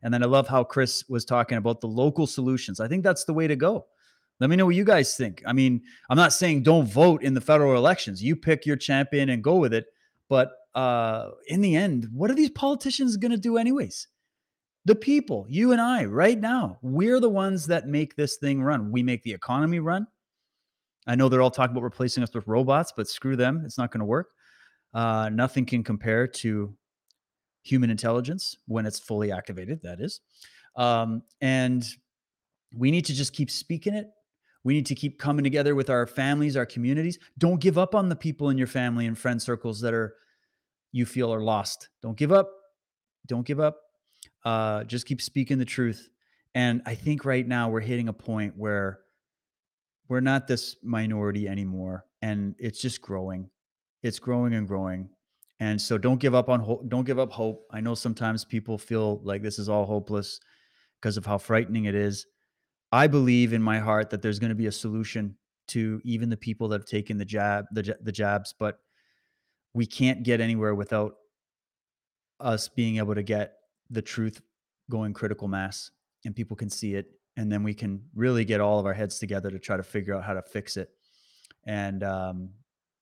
[0.03, 2.81] And then I love how Chris was talking about the local solutions.
[2.81, 3.87] I think that's the way to go.
[4.39, 5.43] Let me know what you guys think.
[5.47, 8.23] I mean, I'm not saying don't vote in the federal elections.
[8.23, 9.87] You pick your champion and go with it.
[10.29, 14.09] But uh, in the end, what are these politicians going to do, anyways?
[14.85, 18.93] The people, you and I, right now, we're the ones that make this thing run.
[18.93, 20.07] We make the economy run.
[21.07, 23.63] I know they're all talking about replacing us with robots, but screw them.
[23.65, 24.29] It's not going to work.
[24.97, 26.75] Uh, nothing can compare to
[27.63, 30.23] human intelligence when it's fully activated, that is.
[30.75, 31.85] Um, and
[32.75, 34.07] we need to just keep speaking it.
[34.65, 37.19] We need to keep coming together with our families, our communities.
[37.37, 40.15] Don't give up on the people in your family and friend circles that are
[40.93, 41.91] you feel are lost.
[42.01, 42.51] Don't give up.
[43.27, 43.77] Don't give up.
[44.47, 46.09] Uh, just keep speaking the truth.
[46.55, 49.01] And I think right now we're hitting a point where
[50.09, 53.51] we're not this minority anymore, and it's just growing.
[54.07, 55.09] It's growing and growing.
[55.59, 56.89] And so don't give up on hope.
[56.89, 57.67] Don't give up hope.
[57.73, 60.39] I know sometimes people feel like this is all hopeless
[61.01, 62.25] because of how frightening it is.
[62.93, 65.37] I believe in my heart that there's going to be a solution
[65.69, 68.79] to even the people that have taken the jab, the, the jabs, but
[69.75, 71.15] we can't get anywhere without
[72.39, 73.55] us being able to get
[73.91, 74.41] the truth
[74.89, 75.91] going critical mass
[76.25, 77.07] and people can see it.
[77.37, 80.15] And then we can really get all of our heads together to try to figure
[80.15, 80.91] out how to fix it.
[81.67, 82.51] And, um,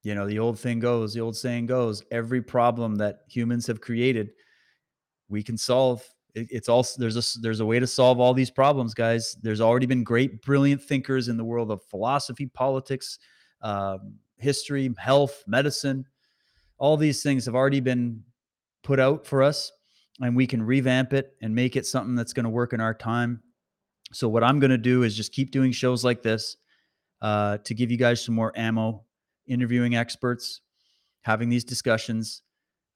[0.05, 3.81] you know, the old thing goes, the old saying goes, every problem that humans have
[3.81, 4.33] created,
[5.29, 6.07] we can solve.
[6.35, 9.35] It, it's all there's a there's a way to solve all these problems guys.
[9.43, 13.19] There's already been great brilliant thinkers in the world of philosophy politics
[13.63, 16.05] um, history health medicine.
[16.77, 18.23] All these things have already been
[18.83, 19.73] put out for us
[20.21, 22.93] and we can revamp it and make it something that's going to work in our
[22.95, 23.41] time.
[24.13, 26.59] So what i'm going to do is just keep doing shows like this
[27.23, 29.04] uh, to give you guys some more ammo
[29.47, 30.61] interviewing experts
[31.23, 32.43] having these discussions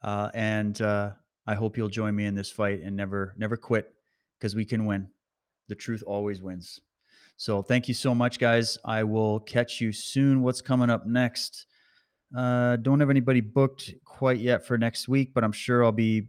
[0.02, 1.10] uh, and uh,
[1.46, 3.92] I hope you'll join me in this fight and never never quit
[4.38, 5.08] because we can win.
[5.68, 6.80] The truth always wins.
[7.36, 8.78] So thank you so much, guys.
[8.84, 10.42] I will catch you soon.
[10.42, 11.66] What's coming up next?
[12.36, 16.26] Uh, don't have anybody booked quite yet for next week, but I'm sure I'll be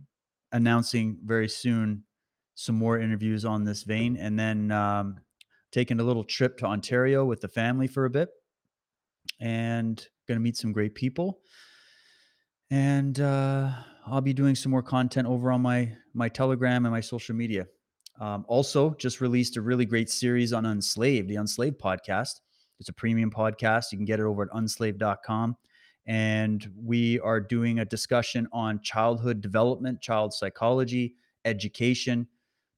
[0.51, 2.03] announcing very soon
[2.55, 5.19] some more interviews on this vein, and then um,
[5.71, 8.29] taking a little trip to Ontario with the family for a bit,
[9.39, 11.39] and going to meet some great people.
[12.71, 13.71] And uh,
[14.05, 17.65] I'll be doing some more content over on my my Telegram and my social media.
[18.19, 22.41] Um, also, just released a really great series on Unslaved, the Unslaved podcast.
[22.79, 23.91] It's a premium podcast.
[23.91, 25.55] You can get it over at unslaved.com.
[26.05, 31.15] And we are doing a discussion on childhood development, child psychology,
[31.45, 32.27] education,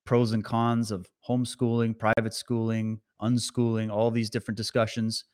[0.05, 5.25] pros and cons of homeschooling, private schooling, unschooling, all these different discussions.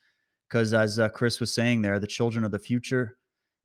[0.48, 3.18] Because as uh, Chris was saying there, the children are the future,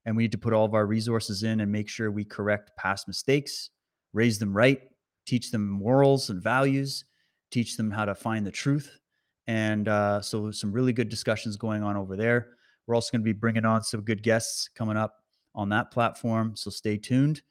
[0.05, 2.71] and we need to put all of our resources in and make sure we correct
[2.77, 3.69] past mistakes,
[4.11, 4.81] raise them right,
[5.25, 7.05] teach them morals and values,
[7.51, 8.99] teach them how to find the truth.
[9.47, 12.49] And uh, so, some really good discussions going on over there.
[12.88, 15.15] We're also going to be bringing on some good guests coming up
[15.55, 16.55] on that platform.
[16.55, 17.41] So, stay tuned.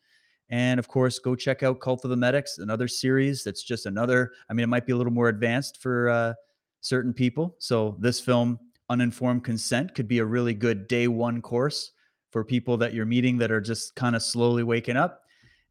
[0.49, 4.33] And of course, go check out Cult of the Medics, another series that's just another,
[4.51, 6.35] I mean, it might be a little more advanced for uh,
[6.81, 7.57] certain people.
[7.59, 8.59] So, this film,
[8.93, 11.93] Uninformed Consent, could be a really good day one course
[12.31, 15.23] for people that you're meeting that are just kind of slowly waking up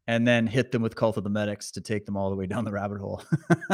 [0.08, 2.46] and then hit them with Cult of the Medics to take them all the way
[2.46, 3.22] down the rabbit hole.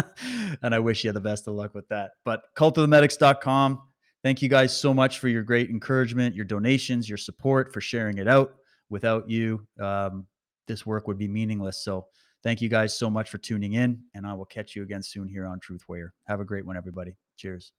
[0.62, 2.10] and I wish you the best of luck with that.
[2.26, 3.80] But cultofthemedics.com.
[4.22, 8.18] Thank you guys so much for your great encouragement, your donations, your support, for sharing
[8.18, 8.52] it out.
[8.90, 10.26] Without you, um,
[10.66, 11.82] this work would be meaningless.
[11.82, 12.06] So
[12.42, 15.28] thank you guys so much for tuning in, and I will catch you again soon
[15.28, 16.12] here on Truth Warrior.
[16.26, 17.16] Have a great one, everybody.
[17.38, 17.72] Cheers.